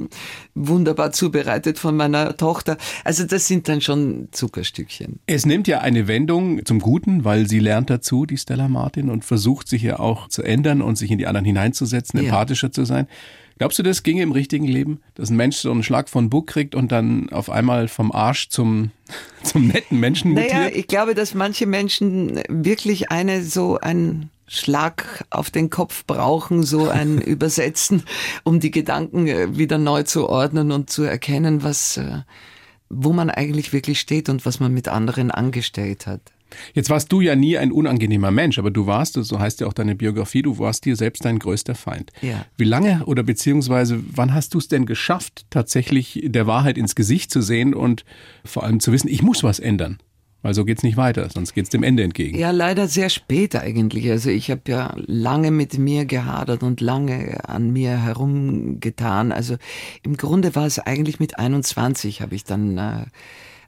wunderbar 0.55 1.13
zubereitet 1.13 1.79
von 1.79 1.95
meiner 1.97 2.37
Tochter. 2.39 2.79
Also 3.05 3.25
das 3.25 3.47
sind 3.47 3.69
dann 3.69 3.83
schon 3.83 4.29
Zuckerstückchen. 4.33 5.21
Es 5.27 5.45
nimmt 5.45 5.69
ja 5.69 5.81
eine 5.81 6.09
Wendung 6.09 6.65
zum 6.65 6.79
Guten, 6.79 7.25
weil 7.25 7.47
sie 7.49 7.59
lernt 7.59 7.91
dazu, 7.91 8.25
die 8.25 8.39
Stella 8.39 8.69
Martin, 8.69 9.11
und 9.11 9.27
versucht 9.27 9.69
sich 9.69 9.83
ja 9.83 9.99
auch 9.99 10.29
zu 10.29 10.43
ändern 10.43 10.81
und 10.81 10.97
sich 10.97 11.11
in 11.11 11.19
die 11.19 11.27
anderen 11.27 11.45
hineinzusetzen, 11.45 12.19
Ja. 12.21 12.25
empathischer 12.27 12.73
zu 12.73 12.85
sein. 12.87 13.09
Glaubst 13.59 13.79
du, 13.79 13.83
das 13.83 14.03
ginge 14.03 14.23
im 14.23 14.33
richtigen 14.33 14.67
Leben? 14.67 15.01
Dass 15.15 15.31
ein 15.31 15.37
Mensch 15.37 15.59
so 15.59 15.71
einen 15.71 15.85
Schlag 15.85 16.09
von 16.09 16.29
Bug 16.29 16.49
kriegt 16.49 16.75
und 16.75 16.91
dann 16.91 17.31
auf 17.31 17.51
einmal 17.51 17.89
vom 17.89 18.11
Arsch 18.11 18.49
zum, 18.49 18.91
zum 19.43 19.69
netten 19.69 20.01
Menschen 20.01 20.33
mutiert? 20.33 20.53
Naja, 20.53 20.71
ich 20.75 20.89
glaube, 20.89 21.15
dass 21.15 21.35
manche 21.35 21.67
Menschen 21.67 22.41
wirklich 22.49 23.11
eine 23.11 23.43
so 23.43 23.79
ein 23.79 24.31
Schlag 24.47 25.25
auf 25.31 25.51
den 25.51 25.71
Kopf 25.71 26.05
brauchen, 26.05 26.65
so 26.65 26.89
ein 26.89 27.19
Übersetzen, 27.21 28.03
um 28.43 28.61
die 28.61 28.71
Gedanken 28.71 29.27
äh, 29.27 29.57
wieder 29.57 29.79
neu 29.79 30.03
zu 30.03 30.29
ordnen 30.29 30.73
und 30.73 30.91
zu 30.91 31.03
erkennen, 31.03 31.63
was, 31.63 31.97
äh, 31.97 32.23
wo 32.89 33.13
man 33.13 33.31
eigentlich 33.31 33.73
wirklich 33.73 34.01
steht 34.01 34.29
und 34.29 34.45
was 34.45 34.61
man 34.61 34.73
mit 34.73 34.89
anderen 34.89 35.31
angestellt 35.31 36.07
hat. 36.07 36.34
Jetzt 36.73 36.91
warst 36.91 37.11
du 37.13 37.21
ja 37.21 37.37
nie 37.37 37.59
ein 37.59 37.73
unangenehmer 37.73 38.31
Mensch, 38.31 38.59
aber 38.59 38.71
du 38.71 38.87
warst, 38.87 39.15
so 39.15 39.39
heißt 39.39 39.61
ja 39.61 39.67
auch 39.67 39.73
deine 39.73 39.95
Biografie, 39.95 40.43
du 40.43 40.59
warst 40.59 40.85
dir 40.85 40.97
selbst 40.97 41.25
dein 41.25 41.39
größter 41.39 41.75
Feind. 41.75 42.13
Ja. 42.23 42.47
Wie 42.57 42.65
lange 42.65 43.05
oder 43.07 43.23
beziehungsweise 43.23 44.01
wann 44.11 44.35
hast 44.35 44.55
du 44.55 44.59
es 44.59 44.69
denn 44.69 44.87
geschafft, 44.87 45.47
tatsächlich 45.51 46.21
der 46.25 46.47
Wahrheit 46.47 46.79
ins 46.79 46.95
Gesicht 46.95 47.31
zu 47.31 47.41
sehen 47.41 47.75
und 47.75 48.05
vor 48.45 48.65
allem 48.65 48.81
zu 48.81 48.93
wissen, 48.93 49.09
ich 49.09 49.23
muss 49.23 49.43
was 49.43 49.59
ändern? 49.59 49.99
Weil 50.45 50.53
so 50.53 50.67
geht's 50.67 50.83
nicht 50.83 50.99
weiter, 50.99 51.27
sonst 51.31 51.55
geht's 51.55 51.71
dem 51.71 51.83
Ende 51.83 52.03
entgegen. 52.03 52.39
Ja, 52.39 52.51
leider 52.51 52.87
sehr 52.87 53.09
spät 53.09 53.57
eigentlich. 53.57 54.11
Also 54.11 54.29
ich 54.29 54.51
habe 54.51 54.61
ja 54.69 54.95
lange 54.97 55.51
mit 55.51 55.79
mir 55.79 56.05
gehadert 56.05 56.63
und 56.63 56.83
lange 56.83 57.49
an 57.49 57.71
mir 57.71 58.03
herumgetan. 58.03 59.33
Also 59.33 59.57
im 60.03 60.19
Grunde 60.19 60.55
war 60.55 60.67
es 60.67 60.79
eigentlich 60.79 61.19
mit 61.19 61.39
21 61.39 62.21
habe 62.21 62.35
ich 62.35 62.45
dann 62.45 62.77
äh, 62.77 63.07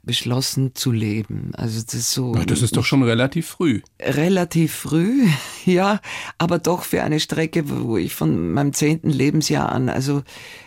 beschlossen 0.07 0.73
zu 0.73 0.91
leben. 0.91 1.51
Also 1.53 1.83
das 1.83 1.93
ist 1.93 2.11
so. 2.11 2.33
Das 2.33 2.63
ist 2.63 2.75
doch 2.75 2.85
schon 2.85 3.03
relativ 3.03 3.45
früh. 3.47 3.81
relativ 4.01 4.73
früh, 4.73 5.27
ja, 5.65 6.01
aber 6.39 6.57
doch 6.57 6.81
für 6.81 7.03
eine 7.03 7.19
Strecke, 7.19 7.69
wo 7.69 7.97
ich 7.97 8.15
von 8.15 8.53
meinem 8.53 8.73
zehnten 8.73 9.11
Lebensjahr 9.11 9.71
an, 9.71 9.89
also 9.89 10.23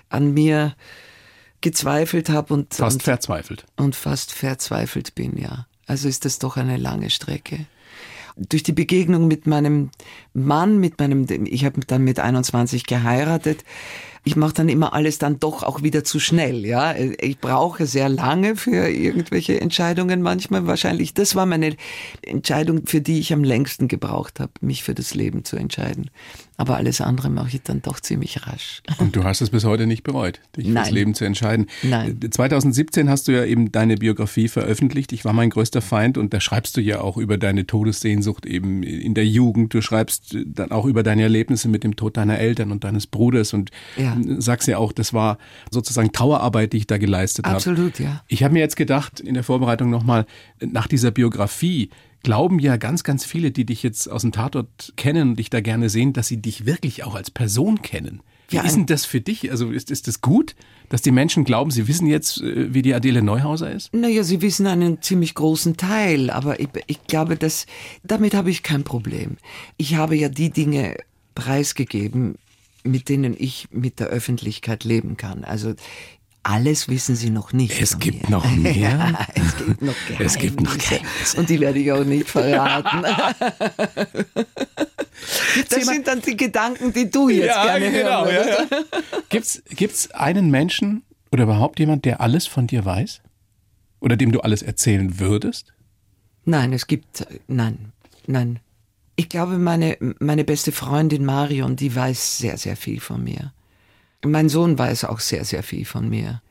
an 0.09 0.33
mir 0.33 0.77
gezweifelt 1.61 2.29
habe 2.29 2.55
und, 2.55 2.75
Fast 2.75 2.97
und, 2.97 3.03
verzweifelt. 3.03 3.67
und 3.77 3.97
fast 3.97 4.33
verzweifelt 4.33 5.17
bin, 5.17 5.37
ja. 5.37 5.67
Also 5.87 6.09
ist 6.09 6.25
das 6.25 6.39
doch 6.39 6.57
eine 6.57 6.77
lange 6.77 7.11
Strecke. 7.11 7.67
Durch 8.37 8.63
die 8.63 8.73
Begegnung 8.73 9.27
mit 9.27 9.49
meinem 9.49 9.91
Mann, 10.33 10.79
mit 10.79 11.01
meinem, 11.01 11.27
ich 11.47 11.65
habe 11.65 11.81
dann 11.87 12.05
mit 12.05 12.21
21 12.21 12.87
geheiratet, 12.87 13.65
ich 14.25 14.37
mache 14.37 14.55
dann 14.55 14.69
immer 14.69 14.93
alles 14.93 15.19
dann 15.19 15.41
doch 15.41 15.63
auch 15.63 15.83
wieder 15.83 16.05
zu 16.05 16.21
schnell. 16.21 16.67
Ja, 16.67 16.95
ich 16.95 17.39
brauche 17.39 17.87
sehr 17.87 18.09
lange 18.09 18.57
für 18.57 18.89
irgendwelche 18.89 19.61
Entscheidungen 19.61 20.21
manchmal. 20.21 20.67
Wahrscheinlich, 20.67 21.15
das 21.15 21.35
war 21.35 21.47
meine 21.47 21.77
Entscheidung, 22.23 22.87
für 22.87 23.01
die 23.01 23.19
ich 23.19 23.33
am 23.33 23.45
längsten 23.45 23.89
gebraucht 23.89 24.41
habe, 24.41 24.53
mich 24.61 24.83
für 24.83 24.95
das 24.95 25.15
Leben 25.15 25.45
zu 25.45 25.57
entscheiden. 25.57 26.11
Aber 26.61 26.77
alles 26.77 27.01
andere 27.01 27.31
mache 27.31 27.49
ich 27.57 27.63
dann 27.63 27.81
doch 27.81 28.01
ziemlich 28.01 28.47
rasch. 28.47 28.83
Und 28.99 29.17
du 29.17 29.25
hast 29.25 29.41
es 29.41 29.49
bis 29.49 29.65
heute 29.65 29.87
nicht 29.87 30.03
bereut, 30.03 30.41
dich 30.59 30.67
Nein. 30.67 30.85
fürs 30.85 30.91
Leben 30.95 31.15
zu 31.15 31.25
entscheiden. 31.25 31.69
Nein. 31.83 32.21
2017 32.31 33.09
hast 33.09 33.29
du 33.29 33.33
ja 33.33 33.47
eben 33.47 33.73
deine 33.73 33.97
Biografie 33.97 34.47
veröffentlicht. 34.47 35.13
Ich 35.15 35.25
war 35.25 35.33
mein 35.33 35.49
größter 35.49 35.81
Feind 35.81 36.19
und 36.19 36.35
da 36.35 36.41
schreibst 36.41 36.77
du 36.77 36.83
ja 36.83 37.01
auch 37.01 37.17
über 37.17 37.39
deine 37.39 37.67
Todessehnsucht 37.67 38.45
eben 38.45 38.83
in 38.83 39.15
der 39.15 39.27
Jugend. 39.27 39.73
Du 39.73 39.81
schreibst 39.81 40.37
dann 40.45 40.71
auch 40.71 40.85
über 40.85 41.03
deine 41.03 41.23
Erlebnisse 41.23 41.71
mit 41.71 41.83
dem 41.83 41.97
Tod 41.97 42.19
deiner 42.19 42.39
Eltern 42.39 42.73
und 42.73 42.85
deines 42.85 43.07
Bruders 43.07 43.55
und 43.55 43.71
Ja. 43.97 44.19
sagst 44.37 44.69
ja 44.69 44.77
auch, 44.77 44.93
das 44.93 45.15
war 45.15 45.39
sozusagen 45.71 46.13
Trauerarbeit, 46.13 46.75
die 46.75 46.77
ich 46.77 46.87
da 46.87 46.99
geleistet 46.99 47.47
habe. 47.47 47.57
Absolut, 47.57 47.99
ja. 47.99 48.23
Ich 48.29 48.43
habe 48.43 48.53
mir 48.53 48.61
jetzt 48.61 48.77
gedacht, 48.77 49.19
in 49.19 49.33
der 49.33 49.45
Vorbereitung 49.45 49.89
nochmal, 49.89 50.27
nach 50.61 50.89
dieser 50.89 51.11
Biografie 51.11 51.89
glauben 52.23 52.59
ja 52.59 52.77
ganz, 52.77 53.05
ganz 53.05 53.25
viele, 53.25 53.51
die 53.51 53.65
dich 53.65 53.83
jetzt 53.83 54.11
aus 54.11 54.23
dem 54.23 54.33
Tatort 54.33 54.93
kennen 54.97 55.31
und 55.31 55.37
dich 55.37 55.51
da 55.51 55.61
gerne 55.61 55.89
sehen, 55.89 56.13
dass 56.13 56.29
sie 56.29 56.37
dich 56.41 56.67
wirklich 56.67 57.05
auch 57.05 57.15
als 57.15 57.31
Person 57.31 57.83
kennen. 57.83 58.23
Wie 58.49 58.57
Ja, 58.57 58.63
ist 58.63 58.75
denn 58.75 58.87
das 58.87 59.05
für 59.05 59.21
dich? 59.21 59.51
Also 59.51 59.71
ist, 59.71 59.91
ist 59.91 60.09
das 60.09 60.21
gut, 60.21 60.57
dass 60.89 61.03
die 61.03 61.13
Menschen 61.13 61.45
glauben, 61.45 61.71
sie 61.71 61.87
wissen 61.87 62.07
jetzt, 62.09 62.41
äh, 62.41 62.75
wie 62.75 62.83
die 62.83 62.95
Adele 62.95 63.23
Neuhauser 63.23 63.71
ist? 63.71 63.95
Naja, 63.95 64.25
Sie 64.25 64.43
wissen 64.43 64.67
einen 64.67 65.01
ziemlich 65.03 65.35
großen 65.35 65.77
Teil, 65.77 66.31
aber 66.31 66.59
ich, 66.59 66.69
ich 66.89 67.05
glaube, 67.07 67.37
dass 67.37 67.67
damit 68.03 68.35
habe 68.35 68.51
ich 68.51 68.65
kein 68.65 68.83
Problem. 68.83 69.37
Ich 69.77 69.95
habe 69.95 70.17
ja 70.17 70.29
die 70.29 70.51
Dinge 70.51 70.97
preisgegeben, 71.37 72.37
mit 72.83 73.09
denen 73.09 73.37
ich 73.39 73.69
mit 73.71 74.01
der 74.01 74.09
Öffentlichkeit 74.09 74.85
leben 74.85 75.17
kann. 75.17 75.45
Also 75.45 75.75
alles 76.43 76.89
wissen 76.89 77.17
Sie 77.17 77.31
noch 77.31 77.53
nicht. 77.53 77.81
Es 77.81 77.93
von 77.93 78.01
gibt 78.01 78.29
mir. 78.29 78.37
noch 78.37 78.51
mehr? 78.57 78.73
Ja, 78.75 79.27
es 79.35 79.57
gibt 79.57 79.83
noch 79.83 79.95
Geheimnisse. 80.09 80.25
Es 80.25 80.39
gibt 80.39 80.61
noch 80.61 80.79
Geheimnisse. 80.79 81.39
Und 81.39 81.49
die 81.51 81.61
werde 81.61 81.79
ich 81.79 81.93
auch 81.93 82.05
nicht 82.05 82.29
verraten. 82.31 83.03
Das 85.69 85.87
sind 85.87 86.07
dann 86.07 86.23
die 86.23 86.37
Gedanken, 86.37 86.93
die 86.93 87.11
du 87.11 87.29
jetzt 87.29 87.55
gerne 87.63 87.91
hören 87.91 88.27
würdest. 88.27 88.75
Gibt's, 89.29 89.63
gibt's 89.71 90.11
einen 90.13 90.51
Menschen 90.51 91.03
oder 91.31 91.45
überhaupt 91.45 91.79
jemand, 91.79 92.05
der 92.05 92.21
alles 92.21 92.47
von 92.47 92.67
dir 92.67 92.85
weiß? 92.85 93.21
Oder 94.01 94.17
dem 94.17 94.33
du 94.33 94.41
alles 94.41 94.63
erzählen 94.63 95.19
würdest? 95.21 95.73
Nein, 96.47 96.73
es 96.73 96.87
gibt, 96.87 97.27
nein, 97.49 97.93
nein. 98.27 98.61
Ich 99.17 99.29
glaube, 99.29 99.59
meine, 99.59 99.99
meine 100.19 100.45
beste 100.45 100.73
Freundin 100.73 101.27
Marion, 101.27 101.77
die 101.77 101.95
weiß 101.95 102.39
sehr, 102.39 102.57
sehr 102.57 102.77
viel 102.77 103.01
von 103.01 103.23
mir. 103.23 103.53
Mein 104.25 104.49
Sohn 104.49 104.79
weiß 104.79 105.05
auch 105.05 105.21
sehr, 105.21 105.45
sehr 105.45 105.63
viel 105.63 105.85
von 105.85 106.09
mir. 106.09 106.43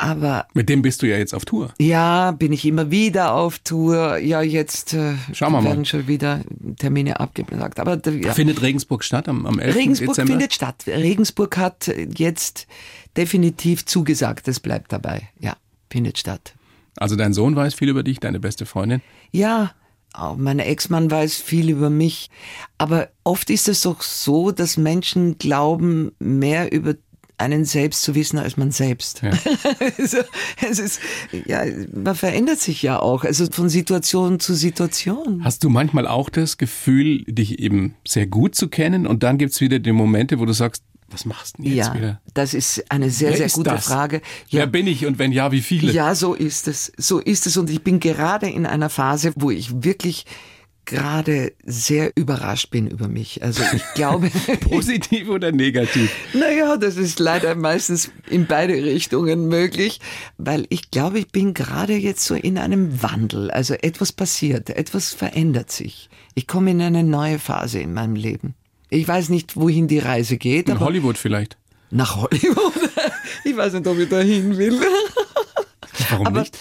Aber 0.00 0.46
Mit 0.54 0.68
dem 0.68 0.80
bist 0.82 1.02
du 1.02 1.06
ja 1.06 1.16
jetzt 1.18 1.34
auf 1.34 1.44
Tour. 1.44 1.74
ja, 1.80 2.30
bin 2.30 2.52
ich 2.52 2.64
immer 2.64 2.92
wieder 2.92 3.34
auf 3.34 3.58
Tour. 3.58 4.18
Ja, 4.18 4.42
jetzt 4.42 4.94
äh, 4.94 5.14
Schauen 5.32 5.52
wir 5.52 5.60
mal. 5.60 5.64
werden 5.70 5.84
schon 5.86 6.06
wieder 6.06 6.42
Termine 6.78 7.18
abgesagt. 7.18 7.80
Aber 7.80 8.00
ja. 8.08 8.32
Findet 8.32 8.62
Regensburg 8.62 9.02
statt 9.02 9.28
am, 9.28 9.44
am 9.44 9.58
11. 9.58 9.74
Regensburg 9.74 10.08
Dezember? 10.10 10.32
findet 10.34 10.54
statt. 10.54 10.84
Regensburg 10.86 11.56
hat 11.56 11.92
jetzt 12.16 12.68
definitiv 13.16 13.86
zugesagt. 13.86 14.46
Es 14.46 14.60
bleibt 14.60 14.92
dabei. 14.92 15.28
Ja, 15.40 15.56
findet 15.90 16.16
statt. 16.18 16.54
Also 16.96 17.16
dein 17.16 17.32
Sohn 17.32 17.56
weiß 17.56 17.74
viel 17.74 17.88
über 17.88 18.04
dich, 18.04 18.20
deine 18.20 18.38
beste 18.38 18.66
Freundin. 18.66 19.02
Ja, 19.32 19.72
mein 20.36 20.58
Ex-Mann 20.58 21.10
weiß 21.10 21.36
viel 21.36 21.70
über 21.70 21.90
mich. 21.90 22.30
Aber 22.76 23.08
oft 23.24 23.50
ist 23.50 23.68
es 23.68 23.82
doch 23.82 24.02
so, 24.02 24.50
dass 24.50 24.76
Menschen 24.76 25.38
glauben, 25.38 26.12
mehr 26.18 26.72
über 26.72 26.94
einen 27.38 27.64
selbst 27.64 28.02
zu 28.02 28.14
wissen 28.14 28.38
als 28.38 28.56
man 28.56 28.72
selbst. 28.72 29.22
Ja. 29.22 29.30
also, 29.98 30.18
es 30.68 30.78
ist, 30.78 31.00
ja, 31.46 31.62
man 31.94 32.16
verändert 32.16 32.58
sich 32.58 32.82
ja 32.82 32.98
auch, 32.98 33.24
also 33.24 33.46
von 33.50 33.68
Situation 33.68 34.40
zu 34.40 34.54
Situation. 34.54 35.44
Hast 35.44 35.62
du 35.62 35.68
manchmal 35.68 36.06
auch 36.06 36.30
das 36.30 36.58
Gefühl, 36.58 37.24
dich 37.24 37.60
eben 37.60 37.94
sehr 38.06 38.26
gut 38.26 38.56
zu 38.56 38.68
kennen 38.68 39.06
und 39.06 39.22
dann 39.22 39.38
gibt's 39.38 39.60
wieder 39.60 39.78
die 39.78 39.92
Momente, 39.92 40.40
wo 40.40 40.46
du 40.46 40.52
sagst, 40.52 40.82
was 41.10 41.24
machst 41.24 41.58
du 41.58 41.62
denn 41.62 41.72
jetzt 41.72 41.86
ja, 41.88 41.94
wieder? 41.94 42.20
das 42.34 42.54
ist 42.54 42.90
eine 42.90 43.10
sehr, 43.10 43.30
Wer 43.30 43.36
sehr 43.38 43.48
gute 43.48 43.70
das? 43.70 43.86
Frage. 43.86 44.20
Wer 44.50 44.60
Ja, 44.60 44.66
bin 44.66 44.86
ich 44.86 45.06
und 45.06 45.18
wenn 45.18 45.32
ja, 45.32 45.52
wie 45.52 45.62
viele? 45.62 45.90
Ja, 45.92 46.14
so 46.14 46.34
ist 46.34 46.68
es. 46.68 46.92
So 46.96 47.18
ist 47.18 47.46
es. 47.46 47.56
Und 47.56 47.70
ich 47.70 47.82
bin 47.82 48.00
gerade 48.00 48.48
in 48.48 48.66
einer 48.66 48.90
Phase, 48.90 49.32
wo 49.36 49.50
ich 49.50 49.82
wirklich 49.82 50.26
gerade 50.84 51.52
sehr 51.64 52.12
überrascht 52.16 52.70
bin 52.70 52.86
über 52.86 53.08
mich. 53.08 53.42
Also 53.42 53.62
ich 53.74 53.82
glaube, 53.94 54.30
Positiv 54.60 55.28
oder 55.28 55.52
negativ? 55.52 56.10
naja, 56.32 56.78
das 56.78 56.96
ist 56.96 57.18
leider 57.18 57.54
meistens 57.54 58.10
in 58.30 58.46
beide 58.46 58.72
Richtungen 58.72 59.48
möglich, 59.48 60.00
weil 60.38 60.66
ich 60.70 60.90
glaube, 60.90 61.18
ich 61.18 61.28
bin 61.28 61.52
gerade 61.52 61.94
jetzt 61.94 62.24
so 62.24 62.34
in 62.34 62.56
einem 62.56 63.02
Wandel. 63.02 63.50
Also 63.50 63.74
etwas 63.74 64.12
passiert, 64.12 64.70
etwas 64.70 65.12
verändert 65.12 65.70
sich. 65.70 66.08
Ich 66.34 66.46
komme 66.46 66.70
in 66.70 66.80
eine 66.80 67.04
neue 67.04 67.38
Phase 67.38 67.80
in 67.80 67.92
meinem 67.92 68.14
Leben. 68.14 68.54
Ich 68.90 69.06
weiß 69.06 69.28
nicht, 69.28 69.56
wohin 69.56 69.86
die 69.88 69.98
Reise 69.98 70.36
geht, 70.36 70.68
In 70.68 70.80
Hollywood 70.80 71.18
vielleicht. 71.18 71.56
nach 71.90 72.16
Hollywood. 72.16 72.72
Ich 73.44 73.56
weiß 73.56 73.72
nicht, 73.74 73.86
ob 73.86 73.98
ich 73.98 74.08
dahin 74.08 74.56
will. 74.58 74.78
Warum 76.10 76.26
Aber- 76.26 76.40
nicht? 76.40 76.58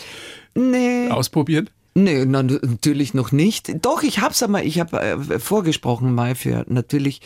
Nee. 0.55 1.09
Ausprobieren? 1.09 1.69
Nee, 1.95 2.25
na, 2.25 2.43
natürlich 2.43 3.15
noch 3.15 3.31
nicht. 3.31 3.83
Doch, 3.83 4.03
ich 4.03 4.19
hab's 4.19 4.43
aber, 4.43 4.63
ich 4.63 4.79
habe 4.79 4.99
äh, 5.01 5.39
vorgesprochen 5.39 6.13
mal 6.13 6.35
für 6.35 6.63
natürlich, 6.67 7.21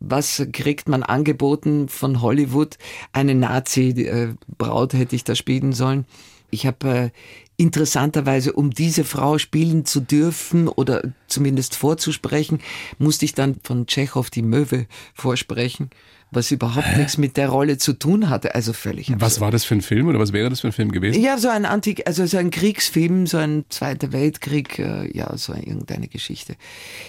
was 0.00 0.42
kriegt 0.52 0.88
man 0.88 1.02
angeboten 1.02 1.88
von 1.90 2.22
Hollywood? 2.22 2.78
Eine 3.12 3.34
Nazi-Braut 3.34 4.94
hätte 4.94 5.14
ich 5.16 5.24
da 5.24 5.34
spielen 5.34 5.72
sollen. 5.74 6.06
Ich 6.50 6.66
habe 6.66 6.88
äh, 6.88 7.10
interessanterweise, 7.56 8.52
um 8.52 8.70
diese 8.70 9.04
Frau 9.04 9.38
spielen 9.38 9.84
zu 9.84 10.00
dürfen 10.00 10.68
oder 10.68 11.02
zumindest 11.26 11.76
vorzusprechen, 11.76 12.60
musste 12.98 13.24
ich 13.24 13.34
dann 13.34 13.56
von 13.62 13.86
Tschechow 13.86 14.28
die 14.28 14.42
Möwe 14.42 14.86
vorsprechen, 15.14 15.90
was 16.30 16.50
überhaupt 16.50 16.96
nichts 16.96 17.16
mit 17.16 17.36
der 17.36 17.48
Rolle 17.48 17.78
zu 17.78 17.92
tun 17.92 18.28
hatte. 18.28 18.54
Also 18.54 18.72
völlig 18.72 19.06
absurd. 19.06 19.20
Was 19.20 19.40
war 19.40 19.50
das 19.50 19.64
für 19.64 19.76
ein 19.76 19.82
Film 19.82 20.08
oder 20.08 20.18
was 20.18 20.32
wäre 20.32 20.50
das 20.50 20.60
für 20.60 20.68
ein 20.68 20.72
Film 20.72 20.90
gewesen? 20.90 21.22
Ja, 21.22 21.38
so 21.38 21.48
ein 21.48 21.64
Antik, 21.64 22.06
also 22.06 22.26
so 22.26 22.38
ein 22.38 22.50
Kriegsfilm, 22.50 23.26
so 23.26 23.38
ein 23.38 23.64
Zweiter 23.68 24.12
Weltkrieg, 24.12 24.78
äh, 24.78 25.16
ja, 25.16 25.36
so 25.36 25.54
irgendeine 25.54 26.08
Geschichte. 26.08 26.56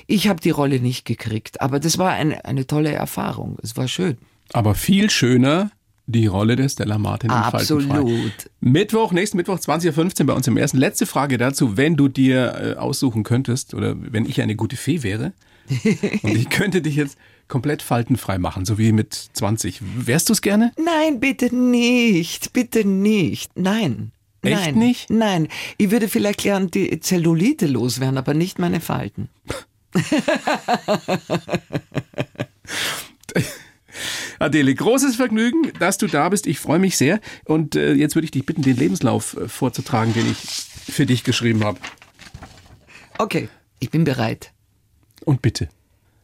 Ich 0.05 0.27
habe 0.27 0.39
die 0.41 0.51
Rolle 0.51 0.79
nicht 0.79 1.05
gekriegt, 1.05 1.61
aber 1.61 1.79
das 1.79 1.97
war 1.97 2.11
eine, 2.11 2.45
eine 2.45 2.67
tolle 2.67 2.91
Erfahrung. 2.91 3.57
Es 3.63 3.75
war 3.75 3.87
schön. 3.87 4.17
Aber 4.53 4.75
viel 4.75 5.09
die 6.07 6.27
Rolle 6.27 6.55
der 6.55 6.69
Stella 6.69 6.97
Martin 6.97 7.31
in 7.31 7.35
Faltenfrei. 7.35 7.99
Absolut. 7.99 8.49
Mittwoch, 8.59 9.11
nächsten 9.11 9.37
Mittwoch 9.37 9.57
20.15 9.57 10.21
Uhr 10.21 10.27
bei 10.27 10.33
uns 10.33 10.47
im 10.47 10.57
ersten. 10.57 10.77
Letzte 10.77 11.05
Frage 11.05 11.37
dazu, 11.37 11.77
wenn 11.77 11.95
du 11.95 12.07
dir 12.07 12.55
äh, 12.55 12.79
aussuchen 12.79 13.23
könntest 13.23 13.73
oder 13.73 13.95
wenn 13.97 14.25
ich 14.25 14.41
eine 14.41 14.55
gute 14.55 14.77
Fee 14.77 15.03
wäre 15.03 15.33
und 16.21 16.35
ich 16.35 16.49
könnte 16.49 16.81
dich 16.81 16.95
jetzt 16.95 17.17
komplett 17.47 17.81
faltenfrei 17.81 18.37
machen, 18.37 18.65
so 18.65 18.77
wie 18.77 18.91
mit 18.91 19.13
20. 19.13 19.81
Wärst 19.81 20.29
du 20.29 20.33
es 20.33 20.41
gerne? 20.41 20.71
Nein, 20.77 21.19
bitte 21.19 21.55
nicht, 21.55 22.53
bitte 22.53 22.85
nicht. 22.85 23.57
Nein. 23.57 24.11
Echt 24.41 24.65
Nein, 24.65 24.75
nicht? 24.75 25.09
Nein. 25.09 25.47
Ich 25.77 25.91
würde 25.91 26.07
vielleicht 26.07 26.43
gern 26.43 26.69
die 26.69 26.99
Zellulite 26.99 27.67
loswerden, 27.67 28.19
aber 28.19 28.35
nicht 28.35 28.59
meine 28.59 28.79
Falten. 28.79 29.29
Adele, 34.39 34.73
großes 34.73 35.15
Vergnügen, 35.15 35.71
dass 35.79 35.97
du 35.97 36.07
da 36.07 36.29
bist. 36.29 36.47
Ich 36.47 36.59
freue 36.59 36.79
mich 36.79 36.97
sehr. 36.97 37.19
Und 37.45 37.75
äh, 37.75 37.93
jetzt 37.93 38.15
würde 38.15 38.25
ich 38.25 38.31
dich 38.31 38.45
bitten, 38.45 38.61
den 38.61 38.77
Lebenslauf 38.77 39.37
äh, 39.37 39.47
vorzutragen, 39.47 40.13
den 40.13 40.29
ich 40.29 40.37
für 40.37 41.05
dich 41.05 41.23
geschrieben 41.23 41.63
habe. 41.63 41.79
Okay, 43.17 43.49
ich 43.79 43.89
bin 43.91 44.03
bereit. 44.03 44.51
Und 45.23 45.41
bitte. 45.41 45.69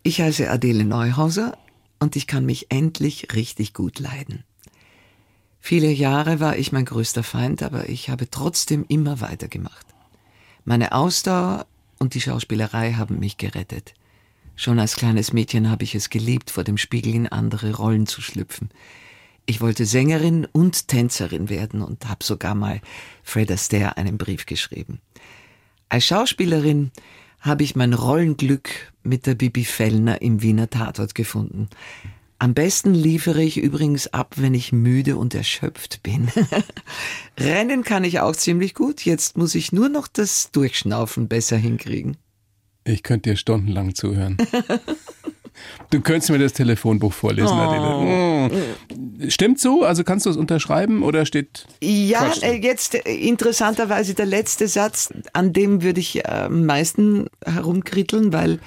Ich 0.03 0.21
heiße 0.21 0.49
Adele 0.49 0.83
Neuhauser 0.83 1.57
und 1.99 2.15
ich 2.15 2.27
kann 2.27 2.45
mich 2.45 2.67
endlich 2.69 3.33
richtig 3.33 3.73
gut 3.73 3.99
leiden. 3.99 4.43
Viele 5.59 5.91
Jahre 5.91 6.39
war 6.39 6.57
ich 6.57 6.71
mein 6.71 6.85
größter 6.85 7.23
Feind, 7.23 7.61
aber 7.61 7.87
ich 7.87 8.09
habe 8.09 8.29
trotzdem 8.29 8.83
immer 8.87 9.21
weitergemacht. 9.21 9.85
Meine 10.65 10.91
Ausdauer 10.91 11.67
und 11.99 12.15
die 12.15 12.21
Schauspielerei 12.21 12.93
haben 12.93 13.19
mich 13.19 13.37
gerettet. 13.37 13.93
Schon 14.61 14.77
als 14.77 14.95
kleines 14.95 15.33
Mädchen 15.33 15.71
habe 15.71 15.83
ich 15.83 15.95
es 15.95 16.11
geliebt, 16.11 16.51
vor 16.51 16.63
dem 16.63 16.77
Spiegel 16.77 17.15
in 17.15 17.25
andere 17.27 17.73
Rollen 17.73 18.05
zu 18.05 18.21
schlüpfen. 18.21 18.69
Ich 19.47 19.59
wollte 19.59 19.87
Sängerin 19.87 20.45
und 20.51 20.87
Tänzerin 20.87 21.49
werden 21.49 21.81
und 21.81 22.07
habe 22.07 22.23
sogar 22.23 22.53
mal 22.53 22.79
Fred 23.23 23.51
Astaire 23.51 23.97
einen 23.97 24.19
Brief 24.19 24.45
geschrieben. 24.45 25.01
Als 25.89 26.05
Schauspielerin 26.05 26.91
habe 27.39 27.63
ich 27.63 27.75
mein 27.75 27.93
Rollenglück 27.93 28.93
mit 29.01 29.25
der 29.25 29.33
Bibi 29.33 29.65
Fellner 29.65 30.21
im 30.21 30.43
Wiener 30.43 30.69
Tatort 30.69 31.15
gefunden. 31.15 31.67
Am 32.37 32.53
besten 32.53 32.93
liefere 32.93 33.41
ich 33.41 33.57
übrigens 33.57 34.13
ab, 34.13 34.35
wenn 34.37 34.53
ich 34.53 34.71
müde 34.71 35.17
und 35.17 35.33
erschöpft 35.33 36.03
bin. 36.03 36.29
Rennen 37.39 37.83
kann 37.83 38.03
ich 38.03 38.19
auch 38.19 38.35
ziemlich 38.35 38.75
gut. 38.75 39.05
Jetzt 39.05 39.37
muss 39.37 39.55
ich 39.55 39.71
nur 39.71 39.89
noch 39.89 40.07
das 40.07 40.51
Durchschnaufen 40.51 41.27
besser 41.27 41.57
hinkriegen. 41.57 42.17
Ich 42.83 43.03
könnte 43.03 43.31
dir 43.31 43.35
stundenlang 43.35 43.95
zuhören. 43.95 44.37
Du 45.89 46.01
könntest 46.01 46.29
mir 46.31 46.39
das 46.39 46.53
Telefonbuch 46.53 47.13
vorlesen, 47.13 47.53
Adele. 47.53 48.49
Mm. 48.49 49.29
Stimmt 49.29 49.59
so? 49.59 49.83
Also 49.83 50.03
kannst 50.03 50.25
du 50.25 50.29
es 50.29 50.37
unterschreiben 50.37 51.03
oder 51.03 51.25
steht. 51.25 51.67
Ja, 51.83 52.31
äh, 52.41 52.55
jetzt 52.55 52.95
äh, 52.95 53.13
interessanterweise 53.13 54.13
der 54.13 54.25
letzte 54.25 54.67
Satz, 54.67 55.13
an 55.33 55.53
dem 55.53 55.81
würde 55.83 55.99
ich 55.99 56.27
am 56.27 56.65
meisten 56.65 57.27
herumkritteln, 57.45 58.33
weil 58.33 58.59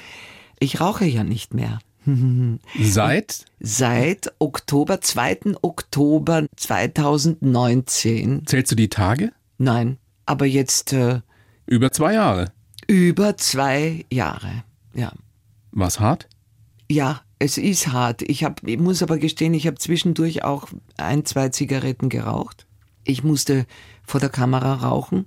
ich 0.60 0.80
rauche 0.80 1.04
ja 1.06 1.24
nicht 1.24 1.54
mehr. 1.54 1.78
Seit 2.80 3.46
Seit 3.60 4.32
Oktober, 4.38 5.00
2. 5.00 5.56
Oktober 5.62 6.46
2019. 6.56 8.46
zählst 8.46 8.70
du 8.70 8.76
die 8.76 8.88
Tage? 8.88 9.32
Nein, 9.56 9.96
aber 10.26 10.44
jetzt 10.44 10.92
äh, 10.92 11.20
Über 11.66 11.90
zwei 11.92 12.12
Jahre. 12.14 12.52
Über 12.86 13.36
zwei 13.36 14.04
Jahre. 14.10 14.64
Ja. 14.94 15.12
Was 15.72 16.00
hart? 16.00 16.28
Ja, 16.90 17.22
es 17.38 17.58
ist 17.58 17.88
hart. 17.88 18.22
Ich, 18.22 18.44
hab, 18.44 18.66
ich 18.66 18.78
muss 18.78 19.02
aber 19.02 19.18
gestehen, 19.18 19.54
ich 19.54 19.66
habe 19.66 19.76
zwischendurch 19.78 20.44
auch 20.44 20.68
ein, 20.96 21.24
zwei 21.24 21.48
Zigaretten 21.48 22.08
geraucht. 22.08 22.66
Ich 23.04 23.22
musste 23.22 23.66
vor 24.04 24.20
der 24.20 24.30
Kamera 24.30 24.74
rauchen 24.74 25.26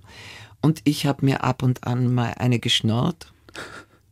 und 0.61 0.81
ich 0.83 1.05
habe 1.05 1.25
mir 1.25 1.43
ab 1.43 1.63
und 1.63 1.85
an 1.85 2.13
mal 2.13 2.33
eine 2.37 2.59
geschnurrt. 2.59 3.33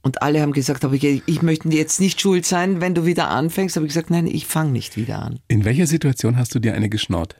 Und 0.01 0.21
alle 0.21 0.41
haben 0.41 0.51
gesagt, 0.51 0.85
aber 0.85 0.93
ich, 0.93 1.23
ich 1.25 1.41
möchte 1.41 1.67
jetzt 1.69 1.99
nicht 1.99 2.21
schuld 2.21 2.45
sein, 2.45 2.79
wenn 2.79 2.93
du 2.93 3.05
wieder 3.05 3.29
anfängst. 3.29 3.75
Aber 3.75 3.87
ich 3.87 3.93
gesagt, 3.93 4.11
nein, 4.11 4.27
ich 4.27 4.45
fange 4.45 4.71
nicht 4.71 4.97
wieder 4.97 5.19
an. 5.19 5.39
In 5.47 5.65
welcher 5.65 5.87
Situation 5.87 6.37
hast 6.37 6.53
du 6.53 6.59
dir 6.59 6.75
eine 6.75 6.89
geschnort? 6.89 7.35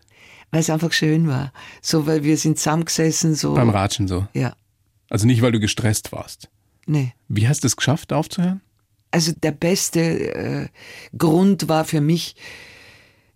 Weil 0.49 0.61
es 0.61 0.71
einfach 0.71 0.91
schön 0.91 1.27
war. 1.27 1.53
So, 1.81 2.07
weil 2.07 2.23
wir 2.23 2.37
sind 2.37 2.57
zusammengesessen, 2.57 3.35
so. 3.35 3.53
Beim 3.53 3.69
Ratschen 3.69 4.07
so. 4.07 4.27
Ja, 4.33 4.55
Also 5.09 5.27
nicht, 5.27 5.41
weil 5.41 5.51
du 5.51 5.59
gestresst 5.59 6.11
warst. 6.11 6.49
nee. 6.85 7.13
Wie 7.27 7.47
hast 7.47 7.63
du 7.63 7.67
es 7.67 7.75
geschafft, 7.75 8.13
aufzuhören? 8.13 8.61
Also 9.11 9.31
der 9.31 9.51
beste 9.51 9.99
äh, 10.35 10.67
Grund 11.17 11.69
war 11.69 11.85
für 11.85 12.01
mich, 12.01 12.35